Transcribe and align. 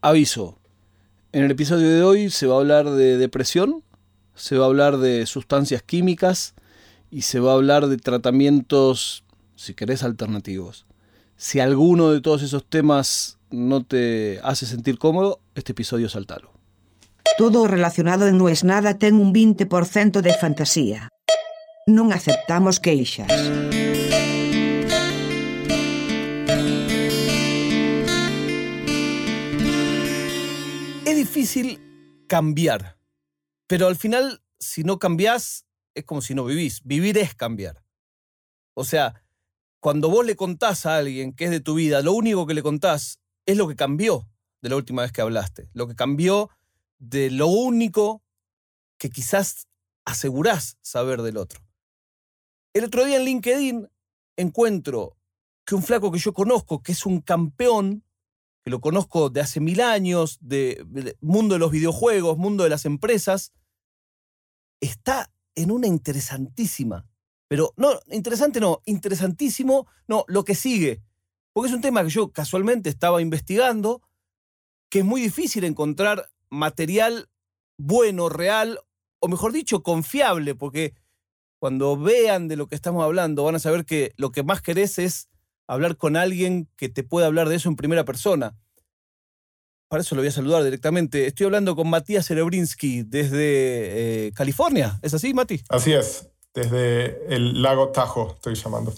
Aviso. 0.00 0.58
En 1.32 1.42
el 1.42 1.50
episodio 1.50 1.88
de 1.88 2.04
hoy 2.04 2.30
se 2.30 2.46
va 2.46 2.54
a 2.54 2.58
hablar 2.58 2.88
de 2.90 3.18
depresión, 3.18 3.82
se 4.34 4.56
va 4.56 4.64
a 4.64 4.68
hablar 4.68 4.98
de 4.98 5.26
sustancias 5.26 5.82
químicas 5.82 6.54
y 7.10 7.22
se 7.22 7.40
va 7.40 7.50
a 7.50 7.54
hablar 7.54 7.88
de 7.88 7.96
tratamientos, 7.96 9.24
si 9.56 9.74
querés, 9.74 10.04
alternativos. 10.04 10.86
Si 11.36 11.58
alguno 11.58 12.12
de 12.12 12.20
todos 12.20 12.42
esos 12.42 12.64
temas 12.64 13.38
no 13.50 13.84
te 13.84 14.38
hace 14.44 14.66
sentir 14.66 14.98
cómodo, 14.98 15.40
este 15.56 15.72
episodio 15.72 16.08
saltalo. 16.08 16.52
Todo 17.36 17.66
relacionado 17.66 18.28
en 18.28 18.38
No 18.38 18.48
es 18.48 18.62
nada 18.62 18.98
ten 18.98 19.16
un 19.16 19.34
20% 19.34 20.20
de 20.20 20.34
fantasía. 20.34 21.08
Non 21.86 22.14
aceptamos 22.14 22.78
queixas. 22.78 23.30
Difícil 31.48 31.80
cambiar, 32.28 32.98
pero 33.66 33.86
al 33.86 33.96
final, 33.96 34.42
si 34.58 34.84
no 34.84 34.98
cambiás, 34.98 35.64
es 35.94 36.04
como 36.04 36.20
si 36.20 36.34
no 36.34 36.44
vivís. 36.44 36.82
Vivir 36.84 37.16
es 37.16 37.34
cambiar. 37.34 37.82
O 38.74 38.84
sea, 38.84 39.24
cuando 39.80 40.10
vos 40.10 40.26
le 40.26 40.36
contás 40.36 40.84
a 40.84 40.98
alguien 40.98 41.32
que 41.32 41.46
es 41.46 41.50
de 41.50 41.60
tu 41.60 41.74
vida, 41.74 42.02
lo 42.02 42.12
único 42.12 42.46
que 42.46 42.52
le 42.52 42.62
contás 42.62 43.18
es 43.46 43.56
lo 43.56 43.66
que 43.66 43.76
cambió 43.76 44.28
de 44.60 44.68
la 44.68 44.76
última 44.76 45.00
vez 45.00 45.10
que 45.10 45.22
hablaste, 45.22 45.70
lo 45.72 45.88
que 45.88 45.94
cambió 45.94 46.50
de 46.98 47.30
lo 47.30 47.46
único 47.46 48.22
que 48.98 49.08
quizás 49.08 49.68
asegurás 50.04 50.76
saber 50.82 51.22
del 51.22 51.38
otro. 51.38 51.62
El 52.74 52.84
otro 52.84 53.06
día 53.06 53.16
en 53.16 53.24
LinkedIn 53.24 53.88
encuentro 54.36 55.16
que 55.64 55.74
un 55.74 55.82
flaco 55.82 56.12
que 56.12 56.18
yo 56.18 56.34
conozco, 56.34 56.82
que 56.82 56.92
es 56.92 57.06
un 57.06 57.22
campeón, 57.22 58.04
que 58.68 58.70
lo 58.70 58.82
conozco 58.82 59.30
de 59.30 59.40
hace 59.40 59.60
mil 59.60 59.80
años, 59.80 60.36
de, 60.42 61.16
mundo 61.22 61.54
de 61.54 61.58
los 61.58 61.70
videojuegos, 61.70 62.36
mundo 62.36 62.64
de 62.64 62.68
las 62.68 62.84
empresas, 62.84 63.54
está 64.78 65.32
en 65.54 65.70
una 65.70 65.86
interesantísima, 65.86 67.08
pero 67.48 67.72
no, 67.78 67.98
interesante 68.10 68.60
no, 68.60 68.82
interesantísimo, 68.84 69.86
no, 70.06 70.26
lo 70.28 70.44
que 70.44 70.54
sigue, 70.54 71.00
porque 71.54 71.70
es 71.70 71.74
un 71.74 71.80
tema 71.80 72.02
que 72.02 72.10
yo 72.10 72.30
casualmente 72.30 72.90
estaba 72.90 73.22
investigando, 73.22 74.02
que 74.90 74.98
es 74.98 75.04
muy 75.06 75.22
difícil 75.22 75.64
encontrar 75.64 76.28
material 76.50 77.30
bueno, 77.78 78.28
real, 78.28 78.80
o 79.18 79.28
mejor 79.28 79.52
dicho, 79.52 79.82
confiable, 79.82 80.54
porque 80.54 80.94
cuando 81.58 81.96
vean 81.96 82.48
de 82.48 82.56
lo 82.56 82.68
que 82.68 82.74
estamos 82.74 83.02
hablando 83.02 83.44
van 83.44 83.54
a 83.54 83.60
saber 83.60 83.86
que 83.86 84.12
lo 84.18 84.30
que 84.30 84.42
más 84.42 84.60
querés 84.60 84.98
es 84.98 85.30
hablar 85.68 85.96
con 85.96 86.16
alguien 86.16 86.68
que 86.76 86.88
te 86.88 87.04
pueda 87.04 87.26
hablar 87.26 87.48
de 87.48 87.56
eso 87.56 87.68
en 87.68 87.76
primera 87.76 88.04
persona. 88.04 88.58
Para 89.88 90.02
eso 90.02 90.14
lo 90.14 90.22
voy 90.22 90.28
a 90.28 90.32
saludar 90.32 90.64
directamente. 90.64 91.26
Estoy 91.26 91.46
hablando 91.46 91.76
con 91.76 91.88
Matías 91.88 92.26
Serebrinsky 92.26 93.04
desde 93.04 94.26
eh, 94.26 94.32
California. 94.32 94.98
¿Es 95.02 95.14
así, 95.14 95.32
Mati? 95.32 95.62
Así 95.68 95.92
es, 95.92 96.28
desde 96.52 97.34
el 97.34 97.62
lago 97.62 97.90
Tahoe 97.90 98.34
estoy 98.34 98.54
llamando. 98.54 98.92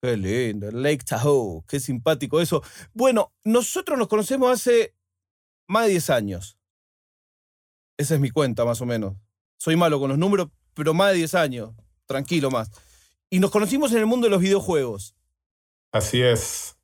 Qué 0.00 0.16
lindo, 0.16 0.70
Lake 0.70 1.04
Tahoe, 1.04 1.64
qué 1.66 1.80
simpático 1.80 2.40
eso. 2.40 2.62
Bueno, 2.92 3.32
nosotros 3.42 3.98
nos 3.98 4.06
conocemos 4.06 4.52
hace 4.52 4.94
más 5.66 5.86
de 5.86 5.92
10 5.92 6.10
años. 6.10 6.58
Esa 7.96 8.14
es 8.14 8.20
mi 8.20 8.30
cuenta, 8.30 8.64
más 8.64 8.80
o 8.80 8.86
menos. 8.86 9.16
Soy 9.58 9.74
malo 9.74 9.98
con 9.98 10.08
los 10.08 10.18
números, 10.18 10.50
pero 10.74 10.94
más 10.94 11.10
de 11.10 11.18
10 11.18 11.34
años. 11.34 11.74
Tranquilo 12.06 12.48
más. 12.48 12.70
Y 13.28 13.40
nos 13.40 13.50
conocimos 13.50 13.90
en 13.90 13.98
el 13.98 14.06
mundo 14.06 14.26
de 14.26 14.30
los 14.30 14.40
videojuegos. 14.40 15.16
Así 15.92 16.22
es. 16.22 16.76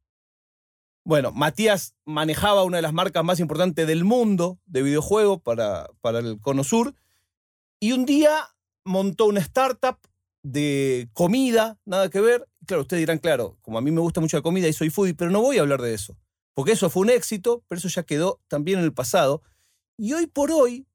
Bueno, 1.04 1.32
Matías 1.32 1.94
manejaba 2.06 2.64
una 2.64 2.78
de 2.78 2.82
las 2.82 2.94
marcas 2.94 3.22
más 3.24 3.38
importantes 3.38 3.86
del 3.86 4.04
mundo 4.04 4.58
de 4.64 4.82
videojuegos 4.82 5.42
para, 5.42 5.88
para 6.00 6.20
el 6.20 6.40
Cono 6.40 6.64
Sur. 6.64 6.94
Y 7.78 7.92
un 7.92 8.06
día 8.06 8.32
montó 8.84 9.26
una 9.26 9.40
startup 9.40 9.98
de 10.42 11.10
comida, 11.12 11.78
nada 11.84 12.08
que 12.08 12.20
ver. 12.20 12.48
Claro, 12.66 12.82
ustedes 12.82 13.02
dirán, 13.02 13.18
claro, 13.18 13.58
como 13.60 13.76
a 13.76 13.82
mí 13.82 13.90
me 13.90 14.00
gusta 14.00 14.22
mucho 14.22 14.38
la 14.38 14.42
comida 14.42 14.66
y 14.68 14.72
soy 14.72 14.88
foodie, 14.88 15.14
pero 15.14 15.30
no 15.30 15.42
voy 15.42 15.58
a 15.58 15.60
hablar 15.60 15.82
de 15.82 15.92
eso. 15.92 16.16
Porque 16.54 16.72
eso 16.72 16.88
fue 16.88 17.02
un 17.02 17.10
éxito, 17.10 17.62
pero 17.68 17.78
eso 17.78 17.88
ya 17.88 18.04
quedó 18.04 18.40
también 18.48 18.78
en 18.78 18.84
el 18.86 18.94
pasado. 18.94 19.42
Y 19.98 20.14
hoy 20.14 20.26
por 20.26 20.50
hoy 20.50 20.86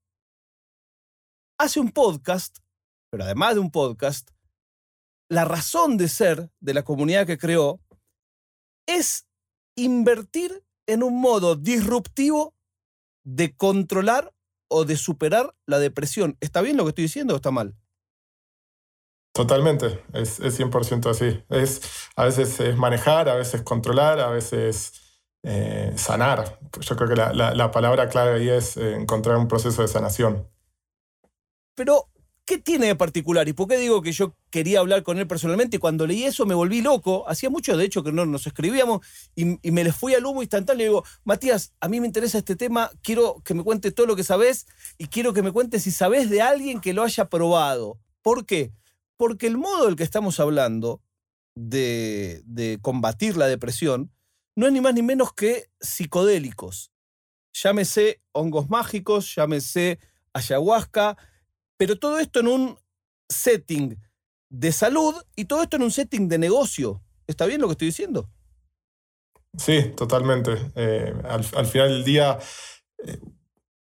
hace 1.59 1.80
un 1.80 1.91
podcast, 1.91 2.58
pero 3.12 3.26
además 3.26 3.53
de 3.56 3.59
un 3.59 3.70
podcast, 3.70 4.31
la 5.30 5.46
razón 5.46 5.97
de 5.97 6.08
ser 6.08 6.50
de 6.59 6.74
la 6.74 6.84
comunidad 6.84 7.28
que 7.28 7.38
creó 7.38 7.80
es 8.90 9.28
invertir 9.76 10.64
en 10.88 11.04
un 11.04 11.22
modo 11.22 11.56
disruptivo 11.56 12.56
de 13.24 13.56
controlar 13.56 14.34
o 14.68 14.86
de 14.86 14.98
superar 14.98 15.56
la 15.66 15.80
depresión. 15.80 16.38
¿Está 16.40 16.62
bien 16.62 16.78
lo 16.78 16.84
que 16.84 16.90
estoy 16.90 17.04
diciendo 17.04 17.34
o 17.34 17.38
está 17.38 17.52
mal? 17.52 17.76
Totalmente, 19.34 20.04
es, 20.14 20.40
es 20.40 20.60
100% 20.60 21.10
así. 21.10 21.44
Es, 21.50 21.82
a 22.16 22.26
veces 22.26 22.60
es 22.60 22.76
manejar, 22.76 23.30
a 23.30 23.36
veces 23.36 23.62
controlar, 23.62 24.20
a 24.20 24.30
veces 24.30 24.94
eh, 25.44 25.94
sanar. 25.96 26.60
Yo 26.80 26.96
creo 26.96 27.10
que 27.10 27.16
la, 27.16 27.32
la, 27.34 27.54
la, 27.54 27.72
palabra 27.72 28.10
clave 28.10 28.40
ahí 28.40 28.50
es 28.50 28.76
eh, 28.76 28.96
encontrar 28.96 29.38
un 29.38 29.48
proceso 29.48 29.82
de 29.82 29.88
sanación. 29.88 30.50
Pero, 31.76 32.10
¿qué 32.50 32.58
tiene 32.58 32.88
de 32.88 32.96
particular? 32.96 33.48
¿Y 33.48 33.54
por 33.54 33.68
qué 33.68 33.78
digo 33.78 34.02
que 34.02 34.12
yo 34.12 34.36
quería 34.50 34.80
hablar 34.80 35.04
con 35.04 35.20
él 35.20 35.28
personalmente? 35.28 35.78
Y 35.78 35.80
cuando 35.80 36.08
leí 36.08 36.24
eso 36.24 36.48
me 36.48 36.56
volví 36.56 36.82
loco. 36.82 37.30
Hacía 37.30 37.52
mucho, 37.52 37.78
de 37.78 37.86
hecho, 37.86 38.04
que 38.04 38.12
no 38.12 38.26
nos 38.26 38.48
escribíamos 38.48 39.06
y, 39.36 39.60
me 39.70 39.84
le 39.84 39.94
fui 39.94 40.16
al 40.16 40.26
humo 40.26 40.42
instantáneo. 40.42 40.80
Le 40.80 40.84
digo, 40.86 41.04
Matías, 41.26 41.76
a 41.80 41.88
mí 41.88 42.00
me 42.00 42.08
interesa 42.08 42.40
este 42.40 42.56
tema, 42.56 42.90
quiero 43.04 43.44
que 43.46 43.54
me 43.54 43.64
cuentes 43.64 43.94
todo 43.94 44.08
lo 44.08 44.16
que 44.16 44.24
sabes 44.24 44.66
y 44.98 45.09
quiero 45.09 45.32
que 45.32 45.44
me 45.44 45.52
cuentes 45.52 45.84
si 45.84 45.92
sabes 45.92 46.32
de 46.32 46.42
alguien 46.42 46.82
que 46.82 46.94
lo 46.94 47.04
haya 47.04 47.30
probado. 47.30 48.00
¿Por 48.24 48.48
qué? 48.48 48.74
Porque 49.16 49.46
el 49.46 49.59
modo 49.59 49.86
del 49.86 49.96
que 49.96 50.04
estamos 50.04 50.40
hablando 50.40 51.04
de, 51.54 52.42
de 52.46 52.80
combatir 52.82 53.38
la 53.38 53.46
depresión 53.46 54.12
no 54.56 54.66
es 54.66 54.74
ni 54.74 54.82
más 54.82 54.96
ni 54.96 55.04
menos 55.04 55.34
que 55.34 55.70
psicodélicos. 55.82 56.92
Llámese 57.54 58.24
hongos 58.32 58.72
mágicos, 58.72 59.36
llámese 59.36 60.00
ayahuasca, 60.34 61.16
pero 61.79 61.97
todo 61.97 62.19
esto 62.19 62.41
en 62.41 62.47
un 62.47 62.78
setting 63.29 63.97
de 64.50 64.72
salud 64.73 65.16
y 65.35 65.45
todo 65.45 65.63
esto 65.63 65.78
en 65.78 65.84
un 65.84 65.91
setting 65.91 66.28
de 66.28 66.38
negocio. 66.38 67.01
¿Está 67.25 67.45
bien 67.45 67.62
lo 67.62 67.67
que 67.67 67.72
estoy 67.72 67.88
diciendo? 67.88 68.29
Sí, 69.57 69.94
totalmente. 69.95 70.72
Eh, 70.75 71.13
al, 71.23 71.45
al, 71.56 71.66
final 71.66 71.88
del 71.88 72.03
día, 72.03 72.38
eh, 73.06 73.19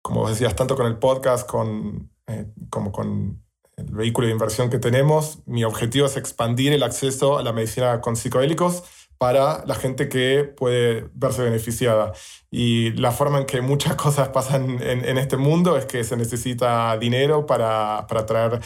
como 0.02 0.28
decías, 0.28 0.56
tanto 0.58 0.76
con 0.76 0.88
el 0.88 0.98
podcast 0.98 1.48
con, 1.48 2.12
eh, 2.28 2.52
como 2.70 2.92
con 2.92 3.42
el 3.78 3.86
vehículo 3.86 4.28
de 4.28 4.34
inversión 4.34 4.70
que 4.70 4.80
tenemos, 4.80 5.40
mi 5.46 5.64
objetivo 5.64 6.06
es 6.06 6.18
expandir 6.18 6.74
el 6.74 6.84
acceso 6.84 7.38
a 7.38 7.44
la 7.44 7.54
medicina 7.54 8.02
con 8.02 8.18
psicodélicos 8.18 8.84
para 9.18 9.64
la 9.66 9.76
gente 9.76 10.10
que 10.10 10.44
puede 10.44 11.10
verse 11.14 11.42
beneficiada. 11.42 12.14
Y 12.52 12.92
la 12.94 13.12
forma 13.12 13.40
en 13.40 13.46
que 13.46 13.62
muchas 13.62 13.96
cosas 14.06 14.30
pasan 14.30 14.82
en, 14.82 15.18
este 15.18 15.38
mundo 15.38 15.78
es 15.78 15.86
que 15.86 16.04
se 16.04 16.18
necesita 16.18 16.98
dinero 16.98 17.46
para, 17.46 18.06
para 18.08 18.26
traer 18.26 18.60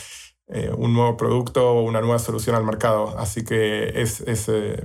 eh, 0.48 0.72
un 0.76 0.94
nuevo 0.94 1.16
producto 1.18 1.72
o 1.72 1.84
una 1.84 2.02
nueva 2.02 2.20
solución 2.20 2.56
al 2.56 2.64
mercado. 2.64 3.18
Así 3.18 3.44
que 3.44 4.02
es, 4.02 4.22
es, 4.22 4.50
eh, 4.50 4.84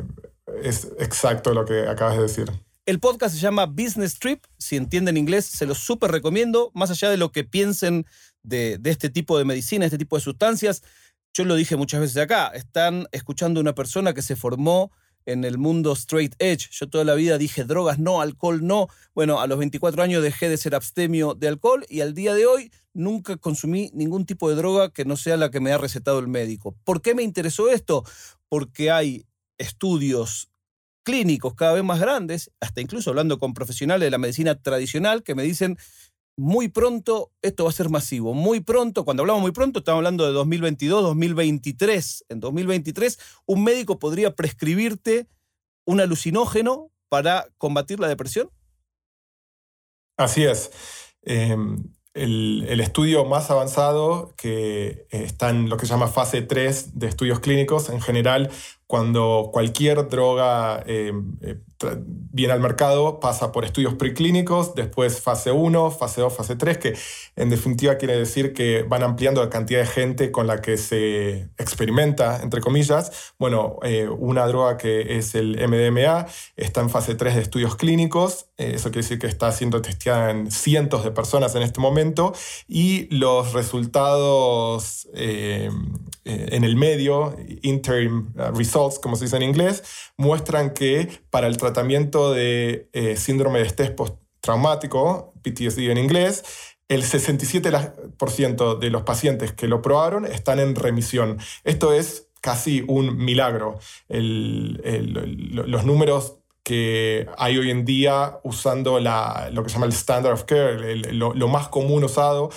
es 0.62 0.88
exacto 0.98 1.54
lo 1.54 1.64
que 1.64 1.88
acabas 1.88 2.16
de 2.16 2.22
decir. 2.22 2.52
El 2.86 3.00
podcast 3.00 3.34
se 3.34 3.40
llama 3.40 3.64
Business 3.64 4.18
Trip. 4.18 4.44
Si 4.58 4.76
entienden 4.76 5.16
inglés, 5.16 5.46
se 5.46 5.64
los 5.64 5.78
súper 5.78 6.10
recomiendo. 6.10 6.70
Más 6.74 6.90
allá 6.90 7.08
de 7.08 7.16
lo 7.16 7.32
que 7.32 7.42
piensen 7.42 8.04
de, 8.42 8.76
de 8.78 8.90
este 8.90 9.08
tipo 9.08 9.38
de 9.38 9.46
medicina, 9.46 9.86
este 9.86 9.96
tipo 9.96 10.16
de 10.16 10.22
sustancias, 10.22 10.82
yo 11.32 11.44
lo 11.46 11.54
dije 11.54 11.76
muchas 11.76 12.00
veces 12.00 12.18
acá. 12.18 12.48
Están 12.48 13.06
escuchando 13.10 13.58
a 13.58 13.62
una 13.62 13.74
persona 13.74 14.12
que 14.12 14.20
se 14.20 14.36
formó 14.36 14.92
en 15.26 15.44
el 15.44 15.58
mundo 15.58 15.92
straight 15.92 16.34
edge. 16.38 16.68
Yo 16.70 16.88
toda 16.88 17.04
la 17.04 17.14
vida 17.14 17.38
dije 17.38 17.64
drogas 17.64 17.98
no, 17.98 18.20
alcohol 18.20 18.66
no. 18.66 18.88
Bueno, 19.14 19.40
a 19.40 19.46
los 19.46 19.58
24 19.58 20.02
años 20.02 20.22
dejé 20.22 20.48
de 20.48 20.56
ser 20.56 20.74
abstemio 20.74 21.34
de 21.34 21.48
alcohol 21.48 21.84
y 21.88 22.00
al 22.00 22.14
día 22.14 22.34
de 22.34 22.46
hoy 22.46 22.72
nunca 22.92 23.36
consumí 23.36 23.90
ningún 23.92 24.26
tipo 24.26 24.48
de 24.48 24.56
droga 24.56 24.90
que 24.90 25.04
no 25.04 25.16
sea 25.16 25.36
la 25.36 25.50
que 25.50 25.60
me 25.60 25.72
ha 25.72 25.78
recetado 25.78 26.18
el 26.18 26.28
médico. 26.28 26.76
¿Por 26.84 27.02
qué 27.02 27.14
me 27.14 27.22
interesó 27.22 27.70
esto? 27.70 28.04
Porque 28.48 28.90
hay 28.90 29.26
estudios 29.58 30.50
clínicos 31.04 31.54
cada 31.54 31.74
vez 31.74 31.84
más 31.84 32.00
grandes, 32.00 32.50
hasta 32.60 32.80
incluso 32.80 33.10
hablando 33.10 33.38
con 33.38 33.52
profesionales 33.52 34.06
de 34.06 34.10
la 34.10 34.18
medicina 34.18 34.54
tradicional, 34.54 35.22
que 35.22 35.34
me 35.34 35.42
dicen, 35.42 35.76
muy 36.36 36.68
pronto 36.68 37.32
esto 37.42 37.64
va 37.64 37.70
a 37.70 37.74
ser 37.74 37.88
masivo. 37.90 38.34
Muy 38.34 38.60
pronto, 38.60 39.04
cuando 39.04 39.22
hablamos 39.22 39.42
muy 39.42 39.52
pronto, 39.52 39.78
estamos 39.80 39.98
hablando 39.98 40.26
de 40.26 40.32
2022, 40.32 41.02
2023. 41.02 42.24
En 42.28 42.40
2023, 42.40 43.18
un 43.46 43.64
médico 43.64 43.98
podría 43.98 44.34
prescribirte 44.34 45.28
un 45.84 46.00
alucinógeno 46.00 46.90
para 47.08 47.46
combatir 47.58 48.00
la 48.00 48.08
depresión. 48.08 48.50
Así 50.16 50.44
es. 50.44 50.70
Eh, 51.22 51.56
el, 52.14 52.64
el, 52.68 52.80
estudio 52.80 53.24
más 53.24 53.50
avanzado, 53.50 54.34
que 54.36 55.06
está 55.10 55.50
en 55.50 55.68
lo 55.68 55.76
que 55.76 55.86
se 55.86 55.92
llama 55.92 56.06
fase 56.06 56.42
3 56.42 56.98
de 56.98 57.08
estudios 57.08 57.40
clínicos, 57.40 57.88
en 57.88 58.00
general 58.00 58.50
cuando 58.86 59.50
cualquier 59.52 60.08
droga 60.08 60.82
eh, 60.86 61.12
eh, 61.40 61.58
viene 62.06 62.52
al 62.52 62.60
mercado, 62.60 63.18
pasa 63.18 63.50
por 63.50 63.64
estudios 63.64 63.94
preclínicos, 63.94 64.74
después 64.74 65.20
fase 65.20 65.50
1, 65.50 65.90
fase 65.90 66.20
2, 66.20 66.32
fase 66.32 66.56
3, 66.56 66.78
que 66.78 66.94
en 67.36 67.50
definitiva 67.50 67.96
quiere 67.96 68.16
decir 68.16 68.52
que 68.52 68.82
van 68.82 69.02
ampliando 69.02 69.42
la 69.42 69.50
cantidad 69.50 69.80
de 69.80 69.86
gente 69.86 70.30
con 70.30 70.46
la 70.46 70.60
que 70.60 70.76
se 70.76 71.48
experimenta, 71.58 72.42
entre 72.42 72.60
comillas. 72.60 73.32
Bueno, 73.38 73.78
eh, 73.82 74.08
una 74.08 74.46
droga 74.46 74.76
que 74.76 75.16
es 75.16 75.34
el 75.34 75.56
MDMA 75.66 76.26
está 76.56 76.80
en 76.80 76.90
fase 76.90 77.14
3 77.14 77.36
de 77.36 77.40
estudios 77.40 77.76
clínicos, 77.76 78.46
eso 78.56 78.90
quiere 78.90 79.02
decir 79.02 79.18
que 79.18 79.26
está 79.26 79.50
siendo 79.50 79.82
testeada 79.82 80.30
en 80.30 80.50
cientos 80.50 81.04
de 81.04 81.10
personas 81.10 81.54
en 81.54 81.62
este 81.62 81.80
momento, 81.80 82.34
y 82.68 83.08
los 83.14 83.52
resultados 83.52 85.08
en 85.14 86.64
el 86.64 86.76
medio, 86.76 87.36
interim 87.62 88.32
results, 88.54 88.73
como 89.00 89.16
se 89.16 89.24
dice 89.24 89.36
en 89.36 89.42
inglés, 89.42 89.82
muestran 90.16 90.74
que 90.74 91.08
para 91.30 91.46
el 91.46 91.56
tratamiento 91.56 92.32
de 92.32 92.88
eh, 92.92 93.16
síndrome 93.16 93.60
de 93.60 93.66
estrés 93.66 93.90
postraumático, 93.90 95.32
PTSD 95.42 95.90
en 95.90 95.98
inglés, 95.98 96.44
el 96.88 97.02
67% 97.02 98.78
de 98.78 98.90
los 98.90 99.02
pacientes 99.02 99.52
que 99.52 99.68
lo 99.68 99.80
probaron 99.80 100.26
están 100.26 100.58
en 100.60 100.74
remisión. 100.74 101.38
Esto 101.62 101.92
es 101.92 102.28
casi 102.40 102.84
un 102.86 103.16
milagro. 103.16 103.78
los 104.08 105.84
números 105.84 106.38
que 106.62 107.26
hay 107.38 107.58
hoy 107.58 107.70
en 107.70 107.84
día 107.84 108.38
usando 108.42 108.98
lo 108.98 109.62
que 109.62 109.68
se 109.68 109.74
llama 109.74 109.86
el 109.86 109.92
standard 109.92 110.32
of 110.32 110.44
care, 110.44 110.96
lo, 111.12 111.48
más 111.48 111.68
común 111.68 112.04
usado, 112.04 112.50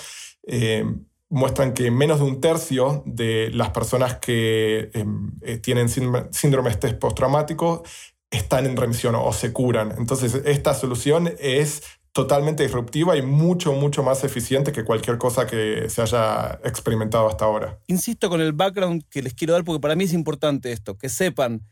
eh, 0.46 0.84
muestran 1.30 1.74
que 1.74 1.90
menos 1.90 2.20
de 2.20 2.24
un 2.24 2.40
tercio 2.40 3.02
de 3.06 3.50
las 3.52 3.70
personas 3.70 4.16
que 4.16 4.90
em, 4.94 5.32
eh, 5.42 5.58
tienen 5.58 5.88
síndrome 5.88 6.68
de 6.68 6.74
estrés 6.74 6.94
postraumático 6.94 7.82
están 8.30 8.66
en 8.66 8.76
remisión 8.76 9.14
o, 9.14 9.32
se 9.32 9.52
curan. 9.52 9.94
Entonces, 9.98 10.34
esta 10.44 10.74
solución 10.74 11.32
es 11.38 11.82
totalmente 12.12 12.62
disruptiva 12.62 13.16
y 13.16 13.22
mucho, 13.22 13.72
mucho 13.72 14.02
más 14.02 14.24
eficiente 14.24 14.72
que 14.72 14.84
cualquier 14.84 15.18
cosa 15.18 15.46
que 15.46 15.88
se 15.88 16.02
haya 16.02 16.58
experimentado 16.64 17.28
hasta 17.28 17.44
ahora. 17.44 17.78
Insisto 17.86 18.28
con 18.28 18.40
el 18.40 18.52
background 18.52 19.04
que 19.08 19.22
les 19.22 19.34
quiero 19.34 19.52
dar 19.52 19.64
porque 19.64 19.80
para 19.80 19.94
mí 19.94 20.04
es 20.04 20.12
importante 20.12 20.72
esto, 20.72 20.96
que 20.98 21.08
sepan 21.08 21.62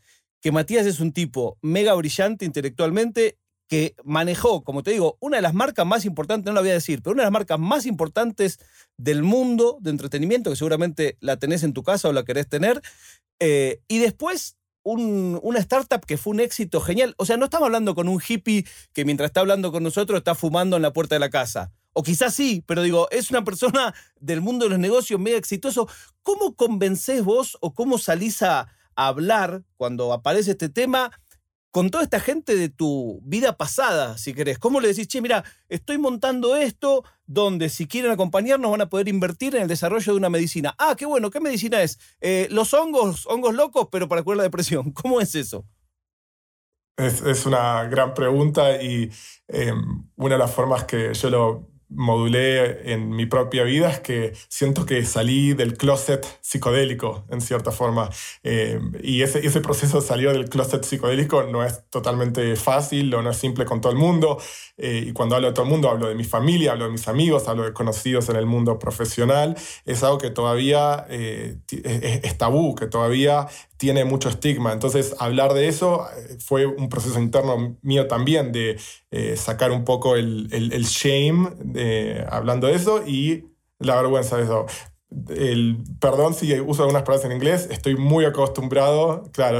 que 0.41 0.53
Matías 0.53 0.87
es 0.87 1.01
un 1.01 1.13
tipo 1.13 1.59
mega 1.63 1.95
brillante 1.95 2.45
intelectualmente 2.45 3.39
que 3.69 3.95
manejó, 4.05 4.63
como 4.63 4.83
te 4.83 4.93
digo, 4.93 5.17
una 5.21 5.37
de 5.37 5.43
las 5.43 5.55
marcas 5.55 5.87
más 5.87 6.05
importantes, 6.05 6.47
no 6.47 6.53
la 6.55 6.61
voy 6.61 6.71
a 6.71 6.75
decir, 6.75 7.03
pero 7.03 7.15
una 7.15 7.23
de 7.23 7.27
las 7.27 7.33
marcas 7.33 7.59
más 7.59 7.87
importantes 7.87 8.59
del 8.97 9.23
mundo 9.23 9.79
de 9.81 9.91
entretenimiento, 9.91 10.51
que 10.51 10.57
seguramente 10.57 11.17
la 11.21 11.37
tenés 11.39 11.63
en 11.63 11.73
tu 11.73 11.83
casa 11.83 12.09
o 12.09 12.13
la 12.13 12.25
querés 12.25 12.49
tener, 12.49 12.81
eh, 13.41 13.81
y 13.89 13.99
después 13.99 14.57
una 14.85 15.59
startup 15.59 16.07
que 16.07 16.17
fue 16.17 16.33
un 16.33 16.41
éxito 16.41 16.81
genial. 16.81 17.15
O 17.19 17.27
sea, 17.27 17.37
no 17.37 17.47
estamos 17.47 17.67
hablando 17.67 17.95
con 17.97 18.09
un 18.09 18.23
hippie 18.27 18.65
que 18.93 19.05
mientras 19.05 19.31
está 19.31 19.41
hablando 19.41 19.73
con 19.73 19.83
nosotros 19.83 20.19
está 20.19 20.37
fumando 20.37 20.77
en 20.77 20.83
la 20.83 20.93
puerta 20.93 21.17
de 21.17 21.19
la 21.19 21.29
casa. 21.31 21.73
O 21.93 22.03
quizás 22.03 22.35
sí, 22.35 22.63
pero 22.67 22.83
digo, 22.83 23.09
es 23.11 23.31
una 23.31 23.43
persona 23.43 23.95
del 24.21 24.41
mundo 24.41 24.65
de 24.67 24.71
los 24.71 24.79
negocios 24.79 25.19
mega 25.19 25.39
exitoso. 25.39 25.89
¿Cómo 26.23 26.55
convencés 26.55 27.25
vos 27.25 27.59
o 27.61 27.75
cómo 27.75 27.99
salís 27.99 28.43
a 28.43 28.69
hablar 28.95 29.65
cuando 29.77 30.13
aparece 30.13 30.53
este 30.53 30.69
tema? 30.69 31.11
Con 31.77 31.91
toda 31.91 32.05
esta 32.05 32.21
gente 32.21 32.57
de 32.57 32.71
tu 32.71 33.21
vida 33.23 33.59
pasada, 33.59 34.17
si 34.17 34.33
querés. 34.33 34.59
¿Cómo 34.59 34.81
le 34.81 34.89
decís, 34.89 35.09
che, 35.09 35.21
mira, 35.21 35.45
estoy 35.69 35.99
montando 35.99 36.57
esto 36.57 37.05
donde 37.27 37.69
si 37.69 37.87
quieren 37.87 38.11
acompañarnos 38.11 38.71
van 38.71 38.81
a 38.81 38.89
poder 38.89 39.09
invertir 39.09 39.55
en 39.55 39.61
el 39.61 39.69
desarrollo 39.69 40.15
de 40.15 40.17
una 40.17 40.31
medicina? 40.31 40.75
Ah, 40.79 40.95
qué 40.97 41.05
bueno, 41.05 41.29
¿qué 41.29 41.39
medicina 41.39 41.83
es? 41.83 41.99
Eh, 42.23 42.49
los 42.51 42.73
hongos, 42.73 43.27
hongos 43.27 43.55
locos, 43.55 43.89
pero 43.93 44.09
para 44.09 44.23
curar 44.23 44.39
la 44.39 44.43
depresión. 44.45 44.91
¿Cómo 44.93 45.21
es 45.21 45.35
eso? 45.35 45.67
Es, 46.97 47.45
una 47.45 47.85
gran 47.85 48.15
pregunta 48.15 48.83
y 48.83 49.11
em, 49.47 50.09
una 50.17 50.37
de 50.37 50.39
las 50.39 50.55
formas 50.55 50.85
que 50.85 51.13
yo 51.13 51.29
lo 51.29 51.69
modulé 51.89 52.93
en 52.93 53.11
mi 53.11 53.27
propia 53.27 53.63
vida 53.63 53.91
es 53.91 54.01
que 54.01 54.33
siento 54.49 54.87
que 54.87 55.05
salí 55.05 55.55
del 55.55 55.77
closet 55.77 56.27
psicodélico, 56.41 57.25
en 57.31 57.41
cierta 57.41 57.71
forma. 57.71 58.11
Eh, 58.43 58.81
y 59.03 59.23
ese, 59.23 59.47
ese 59.47 59.61
proceso 59.61 60.01
de 60.01 60.07
salir 60.07 60.33
del 60.33 60.49
closet 60.49 60.85
psicodélico 60.85 61.45
no 61.45 61.65
es 61.65 61.89
totalmente 61.91 62.57
fácil 62.57 63.15
o 63.15 63.23
no 63.23 63.31
es 63.31 63.37
simple 63.37 63.65
con 63.65 63.81
todo 63.81 63.93
el 63.93 63.99
mundo. 63.99 64.39
Eh, 64.77 65.07
y 65.09 65.13
cuando 65.13 65.37
hablo 65.37 65.49
de 65.49 65.55
todo 65.55 65.65
el 65.65 65.71
mundo, 65.71 65.89
hablo 65.89 66.09
de 66.09 66.15
mi 66.15 66.25
familia, 66.25 66.73
hablo 66.73 66.87
de 66.87 66.91
mis 66.91 67.09
amigos, 67.09 67.49
hablo 67.49 67.65
de 67.65 67.73
conocidos 67.73 68.29
en 68.29 68.37
el 68.37 68.47
mundo 68.47 68.79
profesional. 68.79 69.57
Es 69.85 70.03
algo 70.03 70.19
que 70.19 70.31
todavía 70.31 71.07
eh, 71.09 71.59
es, 71.71 72.37
tabú, 72.37 72.75
que 72.75 72.87
todavía 72.87 73.47
tiene 73.77 74.05
mucho 74.05 74.29
estigma. 74.29 74.73
Entonces, 74.73 75.15
hablar 75.19 75.55
de 75.55 75.69
eso 75.69 76.07
fue 76.45 76.67
un 76.67 76.89
proceso 76.89 77.21
interno 77.21 77.77
mío 77.83 78.07
también, 78.07 78.53
de 78.53 78.79
sacar 79.37 79.71
un 79.71 79.85
poco 79.85 80.17
el, 80.17 80.49
el, 80.51 80.73
el 80.73 80.85
shame 80.85 81.51
hablando 82.29 82.67
de 82.67 82.75
eso 82.75 83.03
y 83.07 83.45
la 83.79 83.97
vergüenza 83.97 84.37
de 84.37 84.45
eso. 84.45 84.67
El, 85.29 85.85
perdón 86.01 86.35
si 86.35 86.59
uso 86.61 86.83
algunas 86.83 87.03
palabras 87.03 87.25
en 87.25 87.37
inglés, 87.37 87.69
estoy 87.71 87.97
muy 87.97 88.25
acostumbrado, 88.25 89.25
claro, 89.33 89.59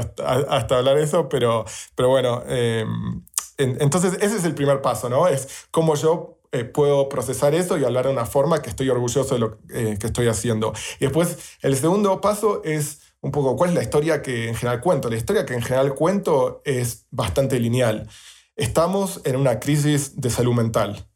hasta 0.49 0.77
hablar 0.77 0.97
eso, 0.97 1.29
pero, 1.29 1.65
pero 1.95 2.09
bueno, 2.09 2.43
em, 2.47 3.23
entonces 3.57 4.17
ese 4.21 4.37
es 4.37 4.43
el 4.43 4.53
primer 4.53 4.81
paso, 4.81 5.09
¿no? 5.09 5.27
Es 5.27 5.67
cómo 5.71 5.95
yo 5.95 6.37
eh, 6.51 6.63
puedo 6.63 7.09
procesar 7.09 7.53
eso 7.55 7.77
y 7.77 7.83
hablar 7.83 8.05
de 8.05 8.11
una 8.11 8.25
forma 8.25 8.61
que 8.61 8.69
estoy 8.69 8.89
orgulloso 8.89 9.33
de 9.33 9.39
lo 9.39 9.57
eh, 9.69 9.97
que 9.99 10.07
estoy 10.07 10.27
haciendo. 10.27 10.73
Y 10.99 11.05
después, 11.05 11.57
el 11.61 11.75
segundo 11.75 12.21
paso 12.21 12.61
es 12.63 13.01
un 13.21 13.31
poco 13.31 13.55
cuál 13.55 13.71
es 13.71 13.75
la 13.75 13.83
historia 13.83 14.21
que 14.21 14.47
en 14.47 14.55
general 14.55 14.79
cuento. 14.81 15.09
La 15.09 15.17
historia 15.17 15.45
que 15.45 15.53
en 15.53 15.61
general 15.61 15.93
cuento 15.95 16.61
es 16.63 17.05
bastante 17.11 17.59
lineal. 17.59 18.07
Estamos 18.55 19.21
en 19.25 19.35
una 19.35 19.59
crisis 19.59 20.19
de 20.19 20.29
salud 20.29 20.53
mental. 20.53 21.06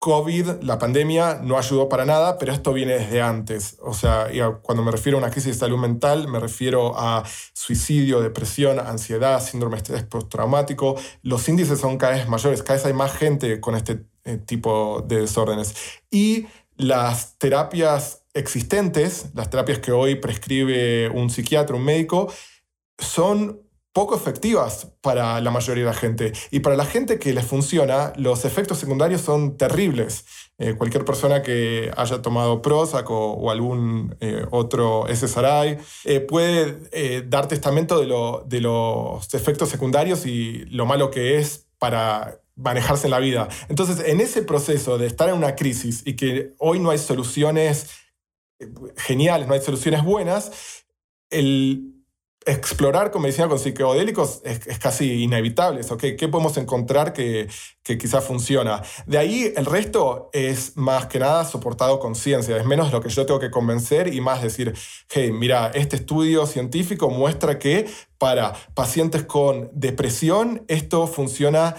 COVID, 0.00 0.62
la 0.62 0.78
pandemia, 0.78 1.40
no 1.42 1.58
ayudó 1.58 1.90
para 1.90 2.06
nada, 2.06 2.38
pero 2.38 2.52
esto 2.52 2.72
viene 2.72 2.94
desde 2.94 3.20
antes. 3.20 3.76
O 3.82 3.92
sea, 3.92 4.28
cuando 4.62 4.82
me 4.82 4.90
refiero 4.90 5.18
a 5.18 5.20
una 5.20 5.30
crisis 5.30 5.52
de 5.52 5.58
salud 5.58 5.76
mental, 5.76 6.26
me 6.26 6.40
refiero 6.40 6.98
a 6.98 7.22
suicidio, 7.52 8.22
depresión, 8.22 8.80
ansiedad, 8.80 9.42
síndrome 9.42 9.76
de 9.76 9.82
estrés 9.82 10.04
postraumático. 10.04 10.96
Los 11.20 11.46
índices 11.50 11.78
son 11.80 11.98
cada 11.98 12.14
vez 12.14 12.26
mayores, 12.28 12.62
cada 12.62 12.76
vez 12.76 12.86
hay 12.86 12.94
más 12.94 13.12
gente 13.12 13.60
con 13.60 13.74
este 13.76 14.06
eh, 14.24 14.38
tipo 14.38 15.04
de 15.06 15.20
desórdenes. 15.20 15.74
Y 16.10 16.46
las 16.76 17.36
terapias 17.36 18.22
existentes, 18.32 19.26
las 19.34 19.50
terapias 19.50 19.80
que 19.80 19.92
hoy 19.92 20.14
prescribe 20.14 21.10
un 21.10 21.28
psiquiatra, 21.28 21.76
un 21.76 21.84
médico, 21.84 22.32
son 22.98 23.60
poco 23.92 24.14
efectivas 24.14 24.88
para 25.00 25.40
la 25.40 25.50
mayoría 25.50 25.84
de 25.84 25.90
la 25.90 25.96
gente. 25.96 26.32
Y 26.50 26.60
para 26.60 26.76
la 26.76 26.84
gente 26.84 27.18
que 27.18 27.32
les 27.32 27.44
funciona, 27.44 28.12
los 28.16 28.44
efectos 28.44 28.78
secundarios 28.78 29.20
son 29.20 29.56
terribles. 29.56 30.24
Eh, 30.58 30.74
cualquier 30.74 31.04
persona 31.04 31.42
que 31.42 31.90
haya 31.96 32.22
tomado 32.22 32.62
Prozac 32.62 33.10
o, 33.10 33.50
algún 33.50 34.16
eh, 34.20 34.44
otro 34.50 35.06
SSRI 35.08 35.78
eh, 36.04 36.20
puede 36.20 37.22
dar 37.22 37.48
testamento 37.48 37.98
de, 37.98 38.06
de 38.46 38.60
los 38.60 39.32
efectos 39.34 39.68
secundarios 39.68 40.26
y 40.26 40.64
lo 40.66 40.86
malo 40.86 41.10
que 41.10 41.38
es 41.38 41.66
para 41.78 42.40
manejarse 42.54 43.06
en 43.06 43.12
la 43.12 43.18
vida. 43.18 43.48
Entonces, 43.68 44.06
en 44.06 44.20
ese 44.20 44.42
proceso 44.42 44.98
de 44.98 45.06
estar 45.06 45.28
en 45.30 45.34
una 45.34 45.56
crisis 45.56 46.02
y 46.04 46.14
que 46.14 46.52
hoy 46.58 46.78
no 46.78 46.90
hay 46.90 46.98
soluciones 46.98 47.88
geniales, 48.96 49.48
no 49.48 49.54
hay 49.54 49.62
soluciones 49.62 50.04
buenas, 50.04 50.84
el, 51.30 51.99
explorar 52.46 53.10
con 53.10 53.22
medicina 53.22 53.48
con 53.48 53.58
psicodélicos 53.58 54.40
es, 54.44 54.78
casi 54.78 55.22
inevitable. 55.22 55.82
¿okay? 55.88 56.16
¿Qué 56.16 56.28
podemos 56.28 56.56
encontrar 56.56 57.12
que, 57.12 57.48
que 57.82 57.98
quizás 57.98 58.24
funciona? 58.24 58.82
De 59.06 59.18
ahí 59.18 59.52
el 59.56 59.66
resto 59.66 60.30
es 60.32 60.76
más 60.76 61.06
que 61.06 61.18
nada 61.18 61.44
soportado 61.44 62.00
con 62.00 62.14
ciencia, 62.14 62.56
es 62.56 62.64
menos 62.64 62.92
lo 62.92 63.00
que 63.00 63.10
yo 63.10 63.26
tengo 63.26 63.40
que 63.40 63.50
convencer 63.50 64.12
y 64.12 64.20
más 64.20 64.42
decir, 64.42 64.74
hey, 65.10 65.32
mira, 65.32 65.70
este 65.74 65.96
estudio 65.96 66.46
científico 66.46 67.10
muestra 67.10 67.58
que 67.58 67.86
para 68.16 68.52
pacientes 68.74 69.24
con 69.24 69.70
depresión 69.72 70.64
esto 70.68 71.06
funciona 71.06 71.74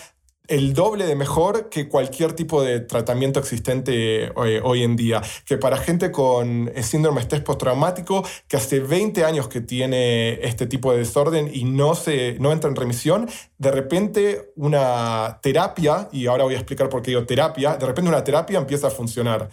el 0.51 0.73
doble 0.73 1.05
de 1.05 1.15
mejor 1.15 1.69
que 1.69 1.87
cualquier 1.87 2.33
tipo 2.33 2.61
de 2.61 2.81
tratamiento 2.81 3.39
existente 3.39 4.25
eh, 4.25 4.61
hoy, 4.63 4.83
en 4.83 4.97
día. 4.97 5.21
Que 5.45 5.57
para 5.57 5.77
gente 5.77 6.11
con 6.11 6.69
eh, 6.75 6.83
síndrome 6.83 7.19
de 7.19 7.21
estrés 7.21 7.41
postraumático, 7.41 8.23
que 8.49 8.57
hace 8.57 8.81
20 8.81 9.23
años 9.23 9.47
que 9.47 9.61
tiene 9.61 10.45
este 10.45 10.67
tipo 10.67 10.91
de 10.91 10.99
desorden 10.99 11.49
y 11.53 11.63
no, 11.63 11.95
se, 11.95 12.37
no 12.39 12.51
entra 12.51 12.69
en 12.69 12.75
remisión, 12.75 13.29
de 13.57 13.71
repente 13.71 14.51
una 14.57 15.39
terapia, 15.41 16.09
y 16.11 16.27
ahora 16.27 16.43
voy 16.43 16.55
a 16.55 16.57
explicar 16.57 16.89
por 16.89 17.01
qué 17.01 17.11
digo 17.11 17.25
terapia, 17.25 17.77
de 17.77 17.85
repente 17.85 18.09
una 18.09 18.23
terapia 18.23 18.59
empieza 18.59 18.87
a 18.87 18.91
funcionar. 18.91 19.49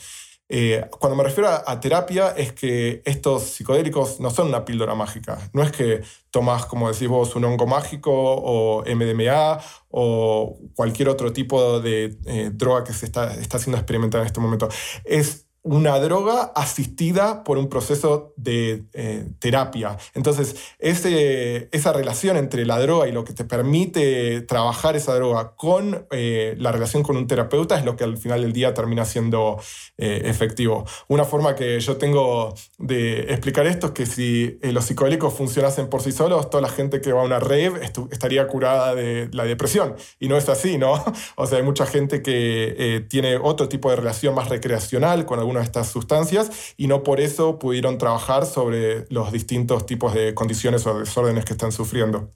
Eh, 0.51 0.89
cuando 0.99 1.15
me 1.15 1.25
refiero 1.25 1.51
a, 1.51 1.81
terapia 1.81 2.29
es 2.31 2.53
que 2.53 3.03
estos 3.05 3.43
psicodélicos 3.43 4.19
no 4.19 4.31
son 4.31 4.49
una 4.49 4.65
píldora 4.65 4.95
mágica. 4.95 5.39
No 5.53 5.63
es 5.63 5.73
que 5.73 6.03
tomas, 6.31 6.65
como 6.67 6.91
decís 6.91 7.09
vos, 7.09 7.37
un 7.37 7.45
hongo 7.45 7.67
mágico 7.67 8.11
o 8.13 8.83
MDMA 8.85 9.59
o 9.91 10.59
cualquier 10.75 11.11
otro 11.11 11.33
tipo 11.33 11.81
de 11.81 12.17
eh, 12.27 12.51
droga 12.53 12.85
que 12.85 12.93
se 12.93 13.07
está, 13.07 13.35
está 13.35 13.59
siendo 13.59 13.77
experimentada 13.77 14.23
en 14.23 14.27
este 14.27 14.41
momento. 14.41 14.69
Es 15.05 15.48
una 15.69 16.01
droga 16.01 16.51
asistida 16.55 17.45
por 17.45 17.59
un 17.59 17.69
proceso 17.69 18.33
de 18.37 18.85
eh, 18.95 19.27
terapia. 19.39 19.99
Entonces, 20.15 20.57
ese, 20.79 21.69
esa 21.73 21.93
relación 21.93 22.39
entre 22.39 22.65
la 22.65 22.79
droga 22.79 23.07
y 23.07 23.13
lo 23.13 23.23
que 23.23 23.35
te 23.35 23.45
permite 23.45 24.41
trabajar 24.41 24.97
esa 24.97 25.15
droga 25.15 25.53
con 25.57 26.07
eh, 26.11 26.55
la 26.59 26.73
relación 26.73 27.03
con 27.03 27.19
un 27.19 27.27
terapeuta 27.27 27.79
es 27.79 27.85
lo 27.85 27.97
que 27.97 28.05
al 28.05 28.17
final 28.17 28.41
del 28.41 28.55
día 28.55 28.73
termina 28.73 29.05
siendo 29.05 29.61
eh, 29.99 30.23
efectivo. 30.25 30.87
Una 31.07 31.27
forma 31.27 31.55
que 31.55 31.79
yo 31.81 31.99
tengo 31.99 32.55
de 32.79 33.31
explicar 33.31 33.67
esto 33.67 33.89
es 33.89 33.93
que 33.93 34.07
si 34.07 34.59
los 34.63 34.87
psicodélicos 34.87 35.35
funcionasen 35.35 35.91
por 35.91 36.01
sí 36.01 36.13
solos, 36.13 36.49
toda 36.49 36.63
la 36.63 36.71
gente 36.71 37.03
que 37.03 37.13
va 37.13 37.21
a 37.21 37.25
una 37.25 37.41
rave 37.41 37.85
estaría 38.11 38.47
curada 38.47 38.95
de 38.95 39.29
la 39.33 39.45
depresión. 39.45 39.97
Y 40.19 40.29
no 40.29 40.39
es 40.39 40.49
así, 40.49 40.79
¿no? 40.79 41.05
O 41.37 41.47
sea, 41.47 41.59
hay 41.59 41.65
mucha 41.65 41.87
gente 41.87 42.23
que 42.23 43.05
tiene 43.09 43.37
otro 43.37 43.69
tipo 43.69 43.91
de 43.91 43.97
relación 43.97 44.35
más 44.35 44.49
recreacional 44.49 45.27
con 45.27 45.39
algunos 45.39 45.58
estas 45.63 45.89
sustancias 45.89 46.75
y 46.77 46.87
no 46.87 47.03
por 47.03 47.21
eso 47.21 47.59
pudieron 47.59 47.99
trabajar 47.99 48.47
sobre 48.47 49.07
los 49.11 49.33
distintos 49.33 49.87
tipos 49.87 50.15
de 50.15 50.35
condiciones 50.35 50.87
o 50.87 50.99
desórdenes 50.99 51.45
que 51.45 51.53
están 51.53 51.73
sufriendo. 51.73 52.31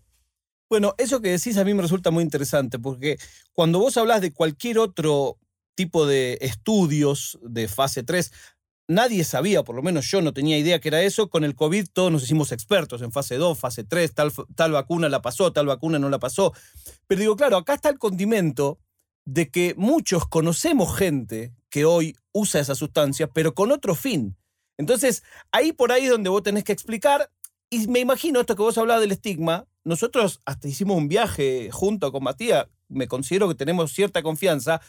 Bueno, 0.71 0.95
eso 0.97 1.21
que 1.21 1.31
decís 1.31 1.59
a 1.59 1.65
mí 1.65 1.75
me 1.75 1.83
resulta 1.83 2.11
muy 2.11 2.25
interesante 2.25 2.79
porque 2.79 3.19
cuando 3.53 3.79
vos 3.79 3.97
hablas 3.97 4.23
de 4.23 4.33
cualquier 4.33 4.79
otro 4.79 5.37
tipo 5.75 6.07
de 6.07 6.39
estudios 6.41 7.39
de 7.43 7.69
fase 7.69 8.03
3, 8.03 8.33
nadie 8.89 9.25
sabía, 9.25 9.65
por 9.65 9.77
lo 9.77 9.83
menos 9.83 10.11
yo 10.11 10.23
no 10.23 10.33
tenía 10.33 10.59
idea 10.59 10.81
que 10.81 10.89
era 10.89 11.03
eso. 11.03 11.29
Con 11.29 11.45
el 11.45 11.55
COVID 11.55 11.89
todos 11.93 12.13
nos 12.13 12.23
hicimos 12.23 12.53
expertos 12.53 13.03
en 13.03 13.13
fase 13.13 13.37
2, 13.37 13.59
fase 13.59 13.85
3, 13.85 14.15
tal, 14.15 14.33
tal 14.55 14.73
vacuna 14.73 15.09
la 15.09 15.23
pasó, 15.23 15.53
tal 15.53 15.67
vacuna 15.67 15.99
no 15.99 16.09
la 16.09 16.19
pasó. 16.19 16.53
Pero 17.07 17.21
digo, 17.21 17.37
claro, 17.37 17.57
acá 17.57 17.75
está 17.75 17.89
el 17.89 17.99
condimento 17.99 18.79
de 19.25 19.51
que 19.51 19.75
muchos 19.77 20.27
conocemos 20.27 20.97
gente 20.97 21.55
que 21.71 21.85
hoy 21.85 22.17
usa 22.33 22.61
esa 22.61 22.75
sustancia, 22.75 23.29
pero 23.29 23.55
con 23.55 23.73
otro 23.73 23.95
fin. 23.95 24.37
Entonces, 24.79 25.23
ahí 25.53 25.73
por 25.73 25.93
ahí 25.93 26.05
es 26.05 26.11
donde 26.11 26.31
vos 26.31 26.43
tenés 26.43 26.65
que 26.65 26.73
explicar, 26.73 27.31
y 27.71 27.87
me 27.89 28.01
imagino 28.01 28.41
esto 28.41 28.57
que 28.57 28.63
vos 28.63 28.77
hablabas 28.79 29.01
del 29.01 29.13
estigma, 29.13 29.67
nosotros 29.85 30.41
hasta 30.45 30.69
hicimos 30.69 30.97
un 30.97 31.09
viaje 31.09 31.71
junto 31.73 32.13
con 32.13 32.25
Matías, 32.25 32.67
me 32.89 33.09
considero 33.09 33.49
que 33.49 33.55
tenemos 33.55 33.93
cierta 33.93 34.23
confianza, 34.23 34.81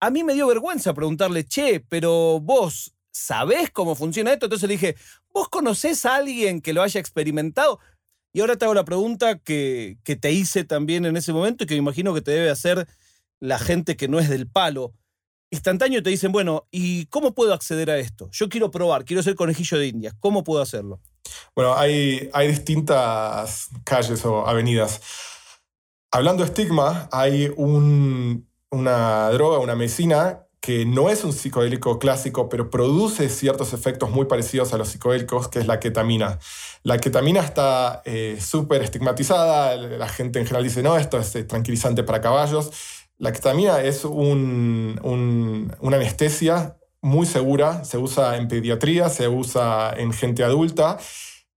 a 0.00 0.10
mí 0.10 0.22
me 0.22 0.34
dio 0.34 0.46
vergüenza 0.46 0.94
preguntarle, 0.94 1.44
che, 1.44 1.80
pero 1.80 2.40
vos 2.40 2.94
sabés 3.10 3.70
cómo 3.70 3.94
funciona 3.94 4.32
esto, 4.32 4.46
entonces 4.46 4.68
le 4.68 4.74
dije, 4.74 4.96
¿vos 5.32 5.48
conocés 5.48 6.04
a 6.06 6.16
alguien 6.16 6.60
que 6.60 6.72
lo 6.72 6.82
haya 6.82 7.00
experimentado? 7.00 7.80
Y 8.32 8.40
ahora 8.40 8.56
te 8.56 8.64
hago 8.64 8.74
la 8.74 8.84
pregunta 8.84 9.38
que, 9.38 9.98
que 10.04 10.14
te 10.14 10.30
hice 10.30 10.62
también 10.62 11.04
en 11.06 11.16
ese 11.16 11.32
momento 11.32 11.64
y 11.64 11.66
que 11.66 11.74
me 11.74 11.78
imagino 11.78 12.14
que 12.14 12.20
te 12.20 12.30
debe 12.30 12.50
hacer 12.50 12.86
la 13.40 13.58
gente 13.58 13.96
que 13.96 14.08
no 14.08 14.18
es 14.18 14.28
del 14.28 14.48
palo, 14.48 14.94
instantáneo 15.50 16.02
te 16.02 16.10
dicen, 16.10 16.32
bueno, 16.32 16.66
¿y 16.70 17.06
cómo 17.06 17.34
puedo 17.34 17.54
acceder 17.54 17.90
a 17.90 17.98
esto? 17.98 18.28
Yo 18.32 18.48
quiero 18.48 18.70
probar, 18.70 19.04
quiero 19.04 19.22
ser 19.22 19.34
conejillo 19.34 19.78
de 19.78 19.86
indias, 19.86 20.14
¿cómo 20.20 20.44
puedo 20.44 20.62
hacerlo? 20.62 21.00
Bueno, 21.54 21.74
hay, 21.76 22.28
hay 22.32 22.48
distintas 22.48 23.68
calles 23.84 24.24
o 24.24 24.46
avenidas. 24.46 25.00
Hablando 26.10 26.42
de 26.42 26.48
estigma, 26.48 27.08
hay 27.12 27.52
una 27.56 29.30
droga, 29.30 29.58
una 29.58 29.74
medicina 29.74 30.44
que 30.60 30.84
no 30.84 31.08
es 31.08 31.24
un 31.24 31.32
psicodélico 31.32 31.98
clásico, 31.98 32.48
pero 32.48 32.68
produce 32.68 33.28
ciertos 33.28 33.72
efectos 33.72 34.10
muy 34.10 34.26
parecidos 34.26 34.72
a 34.72 34.76
los 34.76 34.88
psicodélicos, 34.88 35.48
que 35.48 35.60
es 35.60 35.66
la 35.66 35.78
ketamina. 35.78 36.38
La 36.82 36.98
ketamina 36.98 37.40
está 37.40 38.02
eh, 38.04 38.38
súper 38.40 38.82
estigmatizada, 38.82 39.76
la 39.76 40.08
gente 40.08 40.40
en 40.40 40.46
general 40.46 40.64
dice, 40.64 40.82
no, 40.82 40.96
esto 40.96 41.18
es 41.18 41.34
eh, 41.36 41.44
tranquilizante 41.44 42.02
para 42.02 42.20
caballos. 42.20 42.70
La 43.18 43.32
ketamina 43.32 43.82
es 43.82 44.04
una 44.04 44.96
anestesia 45.80 46.76
muy 47.00 47.26
segura, 47.26 47.84
se 47.84 47.98
usa 47.98 48.36
en 48.36 48.46
pediatría, 48.46 49.08
se 49.08 49.26
usa 49.26 49.92
en 49.96 50.12
gente 50.12 50.44
adulta 50.44 50.98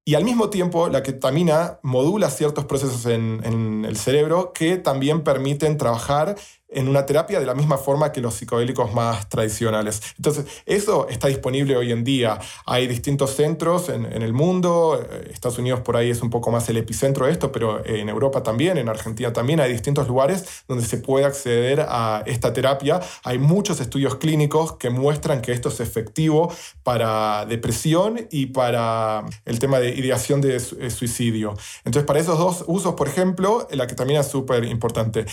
y 0.03 0.15
al 0.15 0.23
mismo 0.23 0.49
tiempo 0.49 0.89
la 0.89 1.03
ketamina 1.03 1.79
modula 1.83 2.31
ciertos 2.31 2.65
procesos 2.65 3.05
en, 3.05 3.41
en 3.43 3.85
el 3.85 3.95
cerebro 3.95 4.53
que 4.53 4.77
también 4.77 5.23
permiten 5.23 5.77
trabajar 5.77 6.35
en 6.71 6.87
una 6.87 7.05
terapia 7.05 7.39
de 7.39 7.45
la 7.45 7.53
misma 7.53 7.77
forma 7.77 8.11
que 8.11 8.21
los 8.21 8.33
psicodélicos 8.35 8.93
más 8.93 9.29
tradicionales. 9.29 10.01
Entonces, 10.17 10.45
eso 10.65 11.07
está 11.09 11.27
disponible 11.27 11.75
hoy 11.75 11.91
en 11.91 12.03
día. 12.03 12.39
Hay 12.65 12.87
distintos 12.87 13.35
centros 13.35 13.89
en, 13.89 14.05
el 14.05 14.33
mundo, 14.33 15.05
eh, 15.11 15.31
Estados 15.33 15.57
Unidos 15.57 15.81
por 15.81 15.97
ahí 15.97 16.09
es 16.09 16.21
un 16.21 16.29
poco 16.29 16.51
más 16.51 16.67
el 16.69 16.77
epicentro 16.77 17.25
de 17.25 17.33
esto, 17.33 17.51
pero 17.51 17.85
en 17.85 18.09
Europa 18.09 18.43
también, 18.43 18.77
en 18.77 18.89
Argentina 18.89 19.33
también, 19.33 19.59
hay 19.59 19.71
distintos 19.71 20.07
lugares 20.07 20.63
donde 20.67 20.85
se 20.85 20.97
puede 20.97 21.25
acceder 21.25 21.85
a 21.87 22.23
esta 22.25 22.53
terapia. 22.53 22.99
Hay 23.23 23.37
muchos 23.37 23.79
estudios 23.81 24.15
clínicos 24.15 24.73
que 24.73 24.89
muestran 24.89 25.41
que 25.41 25.51
esto 25.51 25.69
es 25.69 25.79
efectivo 25.79 26.53
para 26.83 27.45
depresión 27.45 28.27
y 28.31 28.47
para 28.47 29.25
el 29.45 29.59
tema 29.59 29.79
de 29.79 29.89
ideación 29.89 30.41
de 30.41 30.59
suicidio. 30.59 31.55
Entonces, 31.83 32.05
para 32.05 32.19
esos 32.19 32.37
dos 32.37 32.63
usos, 32.67 32.93
por 32.95 33.07
ejemplo, 33.07 33.67
la 33.71 33.87
ketamina 33.87 34.21
es 34.21 34.27
súper 34.27 34.63
importante. 34.65 35.25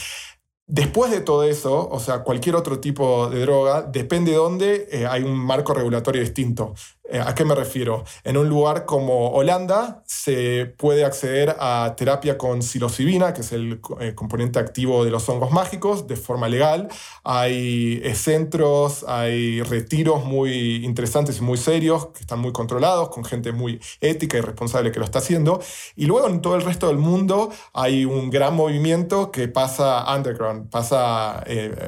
Después 0.71 1.11
de 1.11 1.23
todo 1.23 1.45
eso, 1.45 1.89
o 1.89 1.99
sea, 1.99 2.23
cualquier 2.25 2.55
otro 2.55 2.79
tipo 2.79 3.31
de 3.31 3.41
droga, 3.41 3.81
depende 3.81 4.33
de 4.33 4.37
dónde 4.37 4.89
eh, 4.93 5.07
hay 5.07 5.23
un 5.23 5.35
marco 5.35 5.73
regulatorio 5.73 6.21
distinto. 6.21 6.75
Eh, 7.11 7.21
¿A 7.25 7.35
qué 7.35 7.43
me 7.47 7.55
refiero? 7.55 8.05
En 8.23 8.37
un 8.37 8.51
lugar 8.51 8.85
como 8.85 9.31
Holanda 9.31 10.03
se 10.05 10.67
puede 10.67 11.07
acceder 11.07 11.57
a 11.59 11.95
terapia 11.97 12.37
con 12.37 12.61
psilocibina, 12.61 13.33
que 13.33 13.41
es 13.41 13.53
el 13.53 13.81
eh, 14.01 14.15
componente 14.15 14.59
activo 14.59 15.07
de 15.07 15.11
los 15.11 15.27
hongos 15.31 15.51
mágicos, 15.51 16.07
de 16.07 16.17
forma 16.17 16.51
legal. 16.51 16.89
Hay 17.25 18.03
eh, 18.05 18.15
centros, 18.15 19.07
hay 19.09 19.63
retiros 19.63 20.27
muy 20.27 20.85
interesantes 20.85 21.39
y 21.39 21.41
muy 21.41 21.57
serios, 21.57 22.09
que 22.09 22.21
están 22.21 22.41
muy 22.41 22.53
controlados, 22.53 23.09
con 23.09 23.25
gente 23.25 23.53
muy 23.53 23.81
ética 24.03 24.37
y 24.37 24.43
responsable 24.43 24.93
que 24.93 24.99
lo 24.99 25.07
está 25.07 25.21
haciendo. 25.21 25.63
Y 25.97 26.05
luego 26.05 26.29
en 26.29 26.43
todo 26.43 26.57
el 26.57 26.63
resto 26.63 26.89
del 26.89 26.99
mundo 26.99 27.51
hay 27.73 28.05
un 28.05 28.29
gran 28.29 28.55
movimiento 28.55 29.31
que 29.33 29.49
pasa 29.49 30.05
underground, 30.15 30.69
pasa 30.69 31.43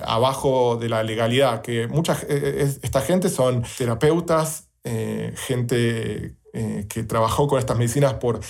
abajo 0.06 0.76
de 0.76 0.88
la 0.88 1.02
legalidad, 1.02 1.60
que 1.60 1.88
mucha, 1.88 2.18
esta 2.28 3.02
gente 3.02 3.28
son 3.28 3.64
terapeutas, 3.76 4.69
eh, 4.84 5.34
gente 5.36 6.36
eh, 6.52 6.86
que 6.88 7.02
trabajó 7.02 7.46
con 7.46 7.58
estas 7.58 7.76
medicinas 7.76 8.14
por 8.14 8.40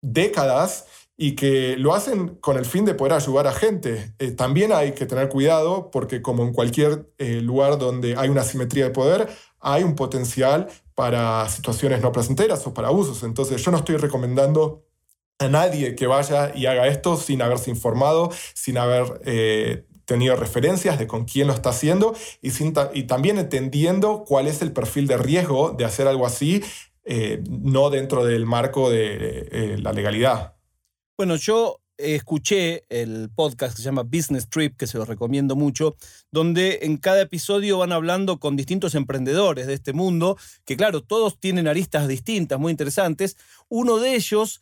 décadas 0.00 0.86
y 1.16 1.34
que 1.34 1.76
lo 1.76 1.94
hacen 1.94 2.36
con 2.36 2.56
el 2.56 2.64
fin 2.64 2.84
de 2.84 2.94
poder 2.94 3.14
ayudar 3.14 3.46
a 3.46 3.52
gente. 3.52 4.14
Eh, 4.18 4.30
también 4.30 4.72
hay 4.72 4.92
que 4.92 5.06
tener 5.06 5.28
cuidado 5.28 5.90
porque 5.90 6.22
como 6.22 6.42
en 6.44 6.52
cualquier 6.52 7.12
lugar 7.18 7.78
donde 7.78 8.16
hay 8.16 8.28
una 8.28 8.44
simetría 8.44 8.84
de 8.84 8.90
poder, 8.90 9.28
hay 9.60 9.82
un 9.82 9.94
potencial 9.94 10.68
para 10.94 11.48
situaciones 11.48 12.00
no 12.00 12.12
placenteras 12.12 12.66
o 12.66 12.74
para 12.74 12.88
abusos. 12.88 13.22
Entonces 13.22 13.62
yo 13.62 13.70
no 13.70 13.78
estoy 13.78 13.96
recomendando 13.96 14.84
a 15.38 15.48
nadie 15.48 15.94
que 15.96 16.06
vaya 16.06 16.52
y 16.54 16.66
haga 16.66 16.86
esto 16.86 17.16
sin 17.16 17.42
haberse 17.42 17.70
informado, 17.70 18.30
sin 18.54 18.78
haber 18.78 19.84
tenido 20.12 20.36
referencias 20.36 20.98
de 20.98 21.06
con 21.06 21.24
quién 21.24 21.46
lo 21.46 21.54
está 21.54 21.70
haciendo 21.70 22.14
y, 22.42 22.50
y 22.92 23.02
también 23.04 23.38
entendiendo 23.38 24.24
cuál 24.26 24.46
es 24.46 24.60
el 24.60 24.72
perfil 24.72 25.06
de 25.06 25.16
riesgo 25.16 25.70
de 25.70 25.86
hacer 25.86 26.06
algo 26.06 26.26
así, 26.26 26.62
eh, 27.04 27.42
no 27.48 27.88
dentro 27.88 28.24
del 28.24 28.44
marco 28.44 28.90
de 28.90 29.48
eh, 29.50 29.76
la 29.78 29.92
legalidad. 29.92 30.54
Bueno, 31.16 31.36
yo 31.36 31.80
escuché 31.96 32.84
el 32.90 33.30
podcast 33.34 33.74
que 33.74 33.82
se 33.82 33.86
llama 33.86 34.02
Business 34.02 34.48
Trip, 34.48 34.76
que 34.76 34.86
se 34.86 34.98
lo 34.98 35.04
recomiendo 35.04 35.56
mucho, 35.56 35.96
donde 36.30 36.80
en 36.82 36.98
cada 36.98 37.22
episodio 37.22 37.78
van 37.78 37.92
hablando 37.92 38.38
con 38.38 38.56
distintos 38.56 38.94
emprendedores 38.94 39.66
de 39.66 39.74
este 39.74 39.92
mundo, 39.92 40.36
que 40.64 40.76
claro, 40.76 41.02
todos 41.02 41.38
tienen 41.40 41.68
aristas 41.68 42.06
distintas, 42.06 42.58
muy 42.58 42.70
interesantes. 42.70 43.36
Uno 43.68 43.98
de 43.98 44.14
ellos, 44.14 44.60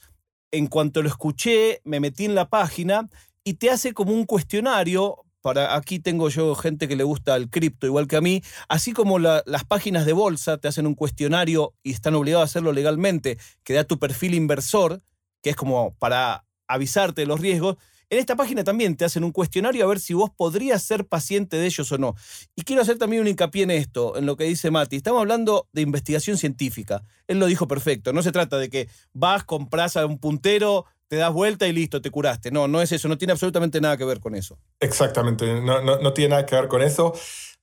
en 0.53 0.69
cuanto 0.69 1.03
lo 1.03 1.09
escuché, 1.09 1.81
me 1.85 1.99
metí 1.99 2.25
en 2.25 2.35
la 2.35 2.49
página 2.49 3.09
y 3.43 3.55
te 3.55 3.71
hace 3.71 3.93
como 3.93 4.13
un 4.13 4.27
cuestionario 4.27 5.25
para 5.41 5.77
aquí 5.77 5.99
tengo 5.99 6.29
yo 6.29 6.55
gente 6.55 6.89
que 6.89 6.97
le 6.97 7.05
gusta 7.05 7.37
el 7.37 7.51
cripto 7.51 7.87
igual 7.87 8.07
que 8.07 8.17
a 8.17 8.21
mí, 8.21 8.43
así 8.69 8.93
como 8.93 9.19
las 9.19 9.65
páginas 9.69 10.07
de 10.07 10.13
bolsa 10.13 10.59
te 10.59 10.69
hacen 10.69 10.87
un 10.87 10.95
cuestionario 10.95 11.75
y 11.83 11.93
están 11.93 12.15
obligados 12.15 12.43
a 12.43 12.51
hacerlo 12.51 12.73
legalmente, 12.73 13.39
que 13.65 13.75
da 13.75 13.85
tu 13.85 13.99
perfil 13.99 14.35
inversor, 14.35 15.03
que 15.43 15.51
es 15.51 15.57
como 15.57 15.95
para 15.99 16.45
avisarte 16.69 17.23
de 17.23 17.27
los 17.27 17.41
riesgos, 17.41 17.77
en 18.13 18.19
esta 18.19 18.35
página 18.35 18.65
también 18.65 18.97
te 18.97 19.05
hacen 19.05 19.23
un 19.23 19.31
cuestionario 19.31 19.85
a 19.85 19.89
ver 19.89 20.01
si 20.01 20.15
vos 20.15 20.31
podrías 20.37 20.83
ser 20.83 21.07
paciente 21.07 21.57
de 21.57 21.67
ellos 21.67 21.93
o 21.93 21.99
no. 21.99 22.17
Y 22.57 22.63
quiero 22.63 22.83
hacer 22.83 22.99
también 22.99 23.23
un 23.23 23.29
hincapié 23.29 23.63
en 23.63 23.71
esto, 23.71 24.17
en 24.17 24.27
lo 24.27 24.37
que 24.37 24.45
dice 24.45 24.73
Mati. 24.73 24.97
Estamos 24.97 25.21
hablando 25.21 25.69
de 25.73 25.83
investigación 25.83 26.37
científica. 26.37 27.05
Él 27.29 27.39
lo 27.39 27.47
dijo 27.47 27.69
perfecto. 27.69 28.13
No 28.13 28.25
se 28.25 28.33
trata 28.33 28.59
de 28.59 28.69
que 28.69 28.89
vas, 29.13 29.45
compras 29.45 29.97
a 29.97 30.07
un 30.07 30.19
puntero, 30.19 30.87
te 31.11 31.17
das 31.17 31.33
vuelta 31.33 31.67
y 31.67 31.73
listo, 31.73 32.01
te 32.01 32.09
curaste. 32.13 32.53
No, 32.53 32.69
no 32.69 32.81
es 32.81 32.93
eso, 32.93 33.09
no 33.09 33.19
tiene 33.19 33.33
absolutamente 33.33 33.81
nada 33.81 33.97
que 33.97 34.05
ver 34.05 34.21
con 34.21 34.37
eso. 34.37 34.61
Exactamente, 34.79 35.61
no, 35.61 36.13
tiene 36.13 36.31
nada 36.31 36.47
que 36.47 36.55
ver 36.55 36.69
con 36.69 36.83
eso. 36.83 37.13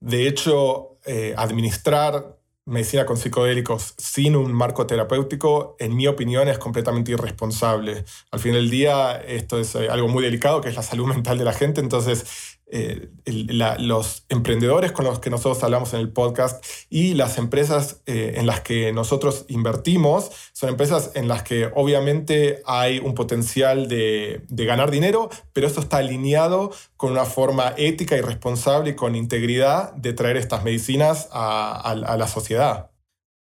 De 0.02 0.28
hecho, 0.28 1.00
eh, 1.06 1.34
administrar 1.38 2.38
medicina 2.66 3.06
con 3.06 3.16
psicodélicos 3.16 3.94
sin 3.98 4.36
un 4.36 4.52
marco 4.52 4.86
terapéutico, 4.86 5.78
en 5.80 5.96
mi 5.96 6.08
opinión, 6.08 6.50
es 6.50 6.58
completamente 6.58 7.14
irresponsable. 7.14 8.04
Al 8.32 8.40
fin 8.42 8.52
del 8.52 8.70
día, 8.70 9.16
esto 9.16 9.58
es 9.58 9.76
eh, 9.76 9.88
algo 9.90 10.10
muy 10.10 10.22
delicado, 10.24 10.60
que 10.60 10.68
es 10.68 10.76
la 10.76 10.84
salud 10.84 11.06
mental 11.16 11.38
de 11.38 11.46
la 11.46 11.54
gente, 11.54 11.80
entonces 11.80 12.57
eh, 12.70 13.10
los 13.80 14.26
emprendedores 14.28 14.92
con 14.92 15.06
los 15.06 15.20
que 15.20 15.30
nosotros 15.30 15.64
hablamos 15.64 15.94
en 15.94 16.02
el 16.02 16.10
podcast 16.10 16.66
y 16.90 17.14
las 17.14 17.38
empresas 17.38 18.02
eh, 18.06 18.34
en 18.36 18.46
las 18.46 18.60
que 18.60 18.92
nosotros 18.92 19.46
invertimos 19.48 20.32
son 20.52 20.70
empresas 20.70 21.12
en 21.16 21.30
las 21.30 21.44
que 21.44 21.72
obviamente 21.76 22.62
hay 22.66 23.00
un 23.00 23.16
potencial 23.16 23.88
de, 23.88 24.44
ganar 24.50 24.92
dinero, 24.92 25.30
pero 25.54 25.66
esto 25.66 25.80
está 25.80 25.98
alineado 25.98 26.72
con 26.98 27.12
una 27.12 27.24
forma 27.24 27.74
ética 27.78 28.18
y 28.18 28.22
responsable 28.22 28.90
y 28.92 28.96
con 28.96 29.16
integridad 29.16 29.94
de 29.94 30.12
traer 30.12 30.36
estas 30.36 30.66
medicinas 30.66 31.30
a 31.32 31.96
la 31.96 32.28
sociedad. 32.28 32.90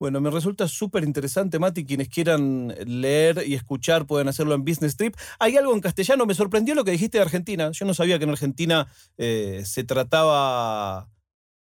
Bueno, 0.00 0.20
me 0.20 0.30
resulta 0.30 0.66
súper 0.66 1.04
interesante, 1.04 1.58
Mati. 1.58 1.84
Quienes 1.84 2.08
quieran 2.08 2.74
leer 2.84 3.44
y 3.46 3.54
escuchar 3.54 4.06
pueden 4.06 4.28
hacerlo 4.28 4.54
en 4.54 4.64
Business 4.64 4.96
Trip. 4.96 5.16
Hay 5.38 5.56
algo 5.56 5.72
en 5.72 5.80
castellano, 5.80 6.26
me 6.26 6.34
sorprendió 6.34 6.74
lo 6.74 6.84
que 6.84 6.90
dijiste 6.90 7.18
de 7.18 7.22
Argentina. 7.22 7.70
Yo 7.70 7.86
no 7.86 7.94
sabía 7.94 8.18
que 8.18 8.24
en 8.24 8.30
Argentina 8.30 8.88
eh, 9.18 9.62
se 9.64 9.84
trataba 9.84 11.08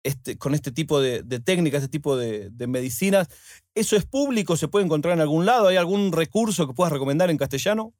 este, 0.03 0.37
con 0.37 0.53
este 0.53 0.71
tipo 0.71 1.01
de, 1.01 1.23
técnicas, 1.41 1.83
este 1.83 1.91
tipo 1.91 2.15
de, 2.15 2.51
medicinas. 2.67 3.27
¿Eso 3.75 3.95
es 3.95 4.05
público? 4.05 4.55
¿Se 4.57 4.67
puede 4.67 4.85
encontrar 4.85 5.15
en 5.15 5.21
algún 5.21 5.45
lado? 5.45 5.67
¿Hay 5.67 5.77
algún 5.77 6.11
recurso 6.11 6.67
que 6.67 6.73
puedas 6.73 6.93
recomendar 6.93 7.29
en 7.29 7.37
castellano? 7.37 7.93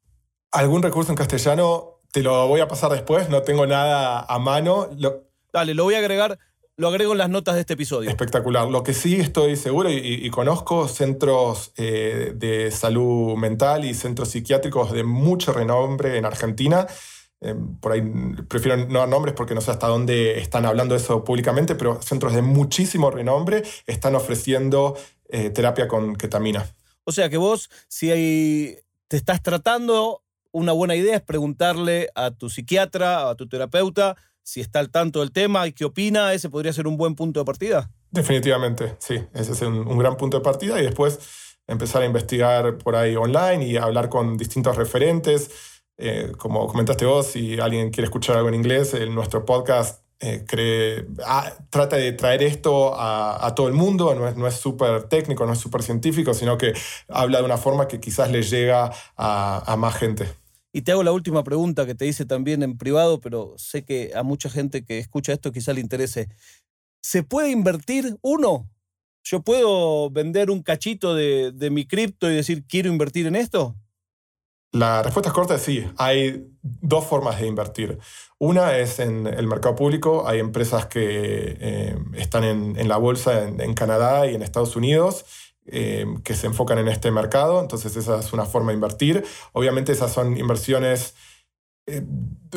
¿Algún 0.52 0.82
recurso 0.82 1.12
en 1.12 1.16
castellano? 1.16 2.00
Te 2.12 2.22
lo 2.22 2.48
voy 2.48 2.60
a 2.60 2.68
pasar 2.68 2.90
después, 2.90 3.28
no 3.28 3.42
tengo 3.42 3.66
nada 3.66 4.24
a 4.28 4.38
mano. 4.38 4.88
Dale, 5.52 5.74
lo 5.74 5.84
voy 5.84 5.94
a 5.94 5.98
agregar 5.98 6.38
lo 6.80 6.88
agrego 6.88 7.12
en 7.12 7.18
las 7.18 7.28
notas 7.28 7.56
de 7.56 7.60
este 7.60 7.74
episodio. 7.74 8.08
Espectacular. 8.08 8.66
Lo 8.66 8.82
que 8.82 8.94
sí 8.94 9.16
estoy 9.16 9.56
seguro 9.56 9.90
y, 9.90 10.30
conozco 10.30 10.88
centros 10.88 11.72
eh, 11.76 12.32
de 12.34 12.70
salud 12.70 13.36
mental 13.36 13.84
y 13.84 13.92
centros 13.92 14.30
psiquiátricos 14.30 14.90
de 14.90 15.04
mucho 15.04 15.52
renombre 15.52 16.16
en 16.16 16.24
Argentina. 16.24 16.86
Eh, 17.42 17.54
por 17.80 17.92
ahí 17.92 18.00
prefiero 18.48 18.78
no 18.86 19.00
dar 19.00 19.08
nombres 19.10 19.34
porque 19.34 19.54
no 19.54 19.60
sé 19.60 19.72
hasta 19.72 19.88
dónde 19.88 20.38
están 20.38 20.64
hablando 20.64 20.96
eso 20.96 21.22
públicamente, 21.22 21.74
pero 21.74 22.00
centros 22.00 22.32
de 22.32 22.40
muchísimo 22.40 23.10
renombre 23.10 23.62
están 23.86 24.14
ofreciendo 24.14 24.96
eh, 25.28 25.50
terapia 25.50 25.86
con 25.86 26.16
ketamina. 26.16 26.64
O 27.04 27.12
sea 27.12 27.28
que 27.28 27.36
vos, 27.36 27.68
si 27.88 28.08
te 29.06 29.16
estás 29.18 29.42
tratando, 29.42 30.22
una 30.50 30.72
buena 30.72 30.96
idea 30.96 31.16
es 31.16 31.22
preguntarle 31.22 32.08
a 32.14 32.30
tu 32.30 32.48
psiquiatra, 32.48 33.28
a 33.28 33.34
tu 33.34 33.46
terapeuta, 33.46 34.16
si 34.50 34.60
está 34.60 34.80
al 34.80 34.90
tanto 34.90 35.20
del 35.20 35.30
tema 35.30 35.68
y 35.68 35.72
qué 35.72 35.84
opina, 35.84 36.34
ese 36.34 36.50
podría 36.50 36.72
ser 36.72 36.88
un 36.88 36.96
buen 36.96 37.14
punto 37.14 37.38
de 37.38 37.46
partida. 37.46 37.88
Definitivamente, 38.10 38.96
sí, 38.98 39.14
ese 39.32 39.52
es 39.52 39.62
un, 39.62 39.96
gran 39.96 40.16
punto 40.16 40.38
de 40.38 40.42
partida 40.42 40.80
y 40.80 40.84
después 40.84 41.20
empezar 41.68 42.02
a 42.02 42.06
investigar 42.06 42.76
por 42.78 42.96
ahí 42.96 43.14
online 43.14 43.64
y 43.64 43.76
hablar 43.76 44.08
con 44.08 44.36
distintos 44.36 44.76
referentes. 44.76 45.50
Eh, 45.98 46.32
como 46.36 46.66
comentaste 46.66 47.04
vos, 47.04 47.28
si 47.28 47.60
alguien 47.60 47.92
quiere 47.92 48.06
escuchar 48.06 48.38
algo 48.38 48.48
en 48.48 48.56
inglés, 48.56 48.92
en 48.94 49.14
nuestro 49.14 49.44
podcast 49.44 50.02
eh, 50.18 51.06
ah, 51.24 51.52
trata 51.70 51.94
de 51.94 52.10
traer 52.12 52.42
esto 52.42 52.92
a, 52.98 53.54
todo 53.54 53.68
el 53.68 53.74
mundo, 53.74 54.12
no 54.34 54.46
es 54.48 54.54
súper 54.54 55.04
técnico, 55.04 55.46
no 55.46 55.52
es 55.52 55.60
súper 55.60 55.84
científico, 55.84 56.34
sino 56.34 56.58
que 56.58 56.74
habla 57.08 57.38
de 57.38 57.44
una 57.44 57.56
forma 57.56 57.86
que 57.86 58.00
quizás 58.00 58.32
le 58.32 58.42
llega 58.42 58.90
a 59.16 59.76
más 59.78 59.94
gente. 59.94 60.40
Y 60.72 60.82
te 60.82 60.92
hago 60.92 61.02
la 61.02 61.12
última 61.12 61.42
pregunta 61.42 61.86
que 61.86 61.94
te 61.94 62.06
hice 62.06 62.24
también 62.24 62.62
en 62.62 62.78
privado, 62.78 63.20
pero 63.20 63.54
sé 63.56 63.84
que 63.84 64.12
a 64.14 64.22
mucha 64.22 64.48
gente 64.48 64.84
que 64.84 64.98
escucha 64.98 65.32
esto 65.32 65.50
quizá 65.50 65.72
le 65.72 65.80
interese. 65.80 66.28
¿Se 67.02 67.22
puede 67.22 67.50
invertir 67.50 68.16
uno? 68.22 68.68
¿Yo 69.24 69.42
puedo 69.42 70.10
vender 70.10 70.50
un 70.50 70.62
cachito 70.62 71.14
de, 71.14 71.68
mi 71.70 71.86
cripto 71.86 72.30
y 72.30 72.36
decir 72.36 72.64
quiero 72.66 72.88
invertir 72.88 73.26
en 73.26 73.36
esto? 73.36 73.76
La 74.72 75.02
respuesta 75.02 75.30
es 75.30 75.34
corta 75.34 75.58
sí. 75.58 75.84
Hay 75.96 76.46
dos 76.62 77.04
formas 77.04 77.40
de 77.40 77.48
invertir. 77.48 77.98
Una 78.38 78.78
es 78.78 79.00
en 79.00 79.26
el 79.26 79.48
mercado 79.48 79.74
público. 79.74 80.28
Hay 80.28 80.38
empresas 80.38 80.86
que 80.86 81.56
eh, 81.60 81.98
están 82.14 82.44
en, 82.44 82.88
la 82.88 82.96
bolsa 82.96 83.48
en 83.48 83.74
Canadá 83.74 84.30
y 84.30 84.36
en 84.36 84.42
Estados 84.42 84.76
Unidos 84.76 85.24
eh, 85.72 86.06
que 86.24 86.34
se 86.34 86.46
enfocan 86.46 86.78
en 86.78 86.88
este 86.88 87.10
mercado, 87.10 87.60
entonces 87.60 87.96
esa 87.96 88.18
es 88.18 88.32
una 88.32 88.44
forma 88.44 88.72
de 88.72 88.74
invertir. 88.74 89.24
Obviamente 89.52 89.92
esas 89.92 90.12
son 90.12 90.36
inversiones 90.36 91.14
eh, 91.86 92.04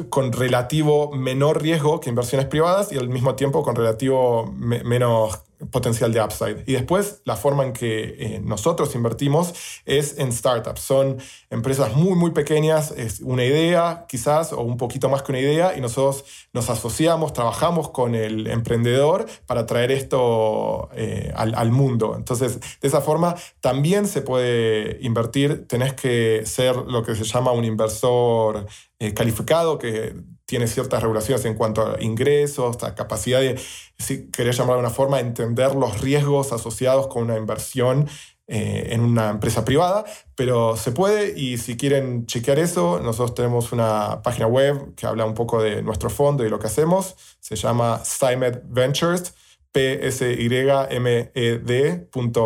con 0.10 0.32
relativo 0.34 1.12
menor 1.12 1.62
riesgo 1.62 2.00
que 2.00 2.10
inversiones 2.10 2.48
privadas 2.48 2.91
y 2.91 2.98
al 2.98 3.10
mismo 3.10 3.36
tiempo 3.36 3.63
con 3.63 3.75
relativo 3.75 4.51
menos 4.53 5.44
potencial 5.72 6.14
de 6.14 6.22
upside. 6.22 6.64
Y 6.66 6.74
después, 6.74 7.22
la 7.26 7.36
forma 7.36 7.64
en 7.64 7.74
que 7.74 8.16
eh, 8.18 8.42
nosotros 8.44 8.94
invertimos 8.96 9.54
es 9.86 10.18
en 10.18 10.32
startups. 10.32 10.82
Son 10.82 11.18
empresas 11.50 11.96
muy, 11.96 12.16
muy 12.16 12.32
pequeñas, 12.32 12.92
es 12.92 13.20
una 13.22 13.44
idea 13.46 14.06
quizás, 14.08 14.54
o 14.54 14.62
un 14.62 14.78
poquito 14.78 15.10
más 15.10 15.24
que 15.24 15.32
una 15.32 15.40
idea, 15.40 15.78
y 15.78 15.82
nosotros 15.82 16.26
nos 16.54 16.70
asociamos, 16.70 17.34
trabajamos 17.34 17.90
con 17.90 18.16
el 18.16 18.48
emprendedor 18.48 19.26
para 19.46 19.66
traer 19.66 19.92
esto 19.92 20.90
eh, 20.94 21.32
al, 21.36 21.72
mundo. 21.72 22.16
Entonces, 22.18 22.60
de 22.82 22.88
esa 22.88 23.02
forma, 23.02 23.36
también 23.60 24.08
se 24.08 24.22
puede 24.22 24.98
invertir. 25.02 25.68
Tenés 25.68 25.94
que 25.94 26.44
ser 26.46 26.76
lo 26.76 27.04
que 27.04 27.16
se 27.16 27.24
llama 27.24 27.52
un 27.52 27.66
inversor 27.66 28.66
eh, 29.00 29.14
calificado, 29.14 29.78
que 29.80 30.14
tiene 30.53 30.68
ciertas 30.68 31.01
regulaciones 31.01 31.44
en 31.46 31.55
cuanto 31.55 31.81
a 31.81 32.00
ingresos, 32.00 32.83
a 32.83 32.94
capacidad 32.94 33.42
de, 33.42 33.59
si 33.98 34.29
querés 34.29 34.55
llamar 34.55 34.75
de 34.75 34.81
una 34.81 34.92
forma, 34.92 35.20
entender 35.20 35.74
los 35.74 36.00
riesgos 36.00 36.53
asociados 36.53 37.07
con 37.07 37.24
una 37.24 37.37
inversión 37.37 38.07
eh, 38.46 38.89
en 38.92 39.01
una 39.01 39.31
empresa 39.31 39.66
privada, 39.66 40.05
pero 40.35 40.77
se 40.77 40.92
puede 40.92 41.33
y 41.35 41.57
si 41.57 41.75
quieren 41.75 42.27
chequear 42.27 42.59
eso, 42.59 43.00
nosotros 43.00 43.33
tenemos 43.33 43.72
una 43.72 44.22
página 44.22 44.46
web 44.46 44.94
que 44.94 45.07
habla 45.07 45.25
un 45.25 45.33
poco 45.33 45.59
de 45.59 45.81
nuestro 45.81 46.11
fondo 46.11 46.46
y 46.46 46.50
lo 46.50 46.59
que 46.59 46.68
hacemos, 46.68 47.16
se 47.39 47.55
llama 47.55 48.05
Symed 48.05 48.61
Ventures, 48.66 49.33
p 49.72 50.05
s 50.07 50.31
y 50.39 50.46
m 50.46 51.31
e 51.33 51.57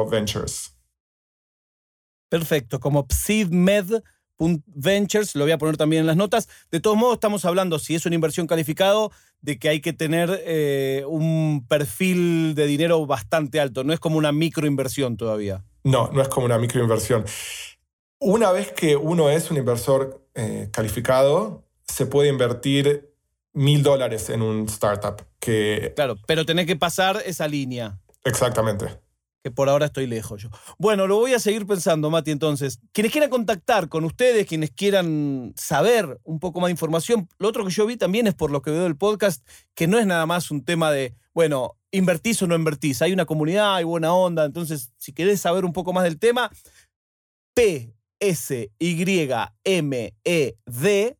Ventures. 0.10 0.78
Perfecto, 2.30 2.80
como 2.80 3.06
PSIDMED 3.06 4.02
Ventures, 4.39 5.36
lo 5.36 5.43
voy 5.43 5.52
a 5.52 5.58
poner 5.58 5.78
también 5.78 6.02
en 6.02 6.08
las 6.08 6.15
notas. 6.15 6.47
De 6.71 6.80
todos 6.80 6.97
modos, 6.97 7.15
estamos 7.15 7.45
hablando, 7.45 7.80
si 7.80 7.95
es 7.95 8.06
una 8.06 8.15
inversión 8.15 8.47
calificado, 8.47 9.12
de 9.41 9.60
que 9.60 9.69
hay 9.69 9.82
que 9.82 9.93
tener 9.93 10.41
eh, 10.45 11.04
un 11.08 11.65
perfil 11.67 12.56
de 12.56 12.65
dinero 12.67 13.06
bastante 13.06 13.60
alto. 13.60 13.84
No 13.84 13.93
es 13.93 14.00
como 14.00 14.17
una 14.17 14.32
microinversión 14.32 15.17
todavía. 15.17 15.63
No, 15.84 16.10
no 16.12 16.21
es 16.21 16.28
como 16.28 16.45
una 16.45 16.58
microinversión. 16.58 17.26
Una 18.19 18.52
vez 18.52 18.71
que 18.71 18.95
uno 18.95 19.30
es 19.30 19.52
un 19.52 19.58
inversor 19.58 20.28
eh, 20.34 20.69
calificado, 20.71 21.63
se 21.84 22.06
puede 22.06 22.30
invertir 22.30 23.13
mil 23.54 23.84
dólares 23.84 24.30
en 24.30 24.41
un 24.41 24.65
startup. 24.65 25.23
Que... 25.39 25.93
Claro, 25.95 26.17
pero 26.28 26.45
tenés 26.45 26.65
que 26.65 26.76
pasar 26.76 27.21
esa 27.26 27.47
línea. 27.47 28.00
Exactamente 28.23 29.07
por 29.52 29.70
ahora 29.70 29.88
estoy 29.88 30.08
lejos 30.08 30.44
yo. 30.44 30.50
Bueno, 30.78 31.08
lo 31.08 31.18
voy 31.18 31.34
a 31.34 31.40
seguir 31.40 31.66
pensando, 31.66 32.10
Mati, 32.10 32.32
entonces. 32.32 32.80
Quienes 32.92 33.12
quieran 33.12 33.30
contactar 33.30 33.90
con 33.90 34.04
ustedes, 34.04 34.46
quienes 34.48 34.72
quieran 34.72 35.54
saber 35.56 36.20
un 36.24 36.40
poco 36.40 36.60
más 36.60 36.68
de 36.68 36.72
información, 36.72 37.28
lo 37.38 37.48
otro 37.48 37.66
que 37.66 37.72
yo 37.72 37.86
vi 37.86 37.98
también 37.98 38.28
es 38.28 38.34
por 38.34 38.52
lo 38.52 38.62
que 38.62 38.72
veo 38.72 38.84
del 38.84 38.98
podcast, 38.98 39.48
que 39.76 39.88
no 39.88 40.00
es 40.00 40.06
nada 40.06 40.26
más 40.26 40.52
un 40.52 40.64
tema 40.64 40.92
de, 40.92 41.14
bueno, 41.34 41.78
invertís 41.92 42.42
o 42.42 42.48
no 42.48 42.56
invertís. 42.56 43.02
Hay 43.02 43.14
una 43.14 43.26
comunidad, 43.26 43.76
hay 43.76 43.84
buena 43.84 44.14
onda, 44.14 44.46
entonces, 44.46 44.92
si 44.98 45.14
querés 45.14 45.42
saber 45.42 45.66
un 45.66 45.74
poco 45.74 45.94
más 45.94 46.04
del 46.04 46.20
tema, 46.20 46.52
P 47.54 47.94
S 48.20 48.72
Y 48.80 49.30
M 49.64 50.14
E 50.24 50.56
D 50.66 51.18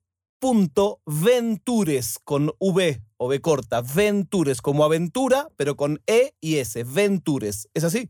con 2.24 2.52
V 2.60 3.02
o 3.18 3.28
B 3.28 3.42
corta, 3.42 3.82
Ventures 3.82 4.62
como 4.62 4.84
aventura, 4.84 5.48
pero 5.56 5.76
con 5.76 6.02
E 6.06 6.34
y 6.40 6.58
S, 6.58 6.84
Ventures. 6.84 7.68
¿Es 7.74 7.84
así? 7.84 8.10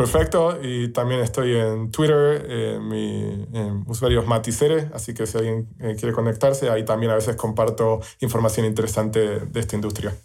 Perfecto, 0.00 0.58
y 0.62 0.88
también 0.94 1.20
estoy 1.20 1.54
en 1.56 1.90
Twitter, 1.90 2.46
eh, 2.48 2.78
mi 2.80 3.46
usuario 3.86 4.20
es 4.20 4.26
Maticere, 4.26 4.88
así 4.94 5.12
que 5.12 5.26
si 5.26 5.36
alguien 5.36 5.68
eh, 5.78 5.94
quiere 5.94 6.14
conectarse, 6.14 6.70
ahí 6.70 6.86
también 6.86 7.12
a 7.12 7.16
veces 7.16 7.36
comparto 7.36 8.00
información 8.20 8.64
interesante 8.64 9.40
de 9.40 9.60
esta 9.60 9.76
industria. 9.76 10.16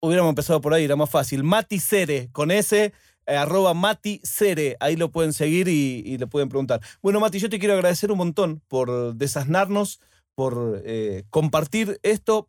Hubiéramos 0.00 0.30
empezado 0.30 0.62
por 0.62 0.72
ahí, 0.72 0.84
era 0.84 0.96
más 0.96 1.10
fácil. 1.10 1.44
Maticere, 1.44 2.30
con 2.32 2.50
S, 2.50 2.94
eh, 3.26 3.36
arroba 3.36 3.74
Maticere, 3.74 4.78
ahí 4.80 4.96
lo 4.96 5.10
pueden 5.10 5.34
seguir 5.34 5.68
y, 5.68 6.02
y, 6.06 6.16
le 6.16 6.26
pueden 6.26 6.48
preguntar. 6.48 6.80
Bueno, 7.02 7.20
Mati, 7.20 7.38
yo 7.38 7.50
te 7.50 7.58
quiero 7.58 7.74
agradecer 7.74 8.10
un 8.10 8.16
montón 8.16 8.62
por 8.66 9.14
desasnarnos, 9.14 10.00
por 10.34 10.82
compartir 11.28 12.00
esto. 12.02 12.48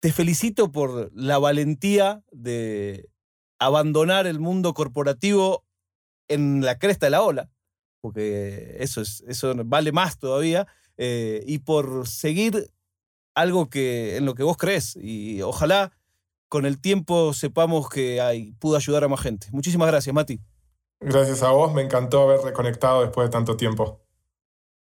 Te 0.00 0.12
felicito 0.12 0.72
por 0.72 1.10
la 1.14 1.38
valentía 1.38 2.22
de 2.32 3.06
abandonar 3.58 4.26
el 4.26 4.40
mundo 4.40 4.72
corporativo 4.72 5.63
en 6.28 6.64
la 6.64 6.78
cresta 6.78 7.06
de 7.06 7.10
la 7.10 7.22
ola, 7.22 7.50
porque 8.00 8.76
eso, 8.78 9.00
es, 9.00 9.24
eso 9.26 9.54
vale 9.64 9.92
más 9.92 10.18
todavía, 10.18 10.66
eh, 10.96 11.42
y 11.46 11.58
por 11.58 12.06
seguir 12.06 12.70
algo 13.34 13.68
que, 13.68 14.16
en 14.16 14.26
lo 14.26 14.34
que 14.34 14.42
vos 14.42 14.56
crees. 14.56 14.96
Y 14.96 15.42
ojalá 15.42 15.92
con 16.48 16.66
el 16.66 16.80
tiempo 16.80 17.32
sepamos 17.32 17.88
que 17.88 18.20
hay, 18.20 18.52
pudo 18.52 18.76
ayudar 18.76 19.04
a 19.04 19.08
más 19.08 19.20
gente. 19.20 19.48
Muchísimas 19.52 19.88
gracias, 19.88 20.14
Mati. 20.14 20.40
Gracias 21.00 21.42
a 21.42 21.50
vos, 21.50 21.74
me 21.74 21.82
encantó 21.82 22.22
haber 22.22 22.40
reconectado 22.40 23.02
después 23.02 23.28
de 23.28 23.32
tanto 23.32 23.56
tiempo. 23.56 24.00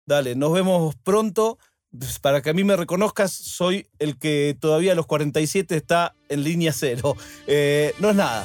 Dale, 0.07 0.35
nos 0.35 0.53
vemos 0.53 0.97
pronto. 0.97 1.59
Pues, 1.97 2.19
para 2.19 2.41
que 2.41 2.51
a 2.51 2.55
mí 2.55 2.65
me 2.65 2.77
reconozcas, 2.77 3.33
soy 3.33 3.89
el 3.99 4.19
que 4.19 4.57
todavía 4.59 4.93
a 4.93 4.95
los 4.95 5.07
47 5.07 5.77
está 5.77 6.15
en 6.29 6.43
línea 6.43 6.73
cero. 6.73 7.17
Eh, 7.47 7.95
no 7.99 8.11
es 8.11 8.17
nada. 8.17 8.45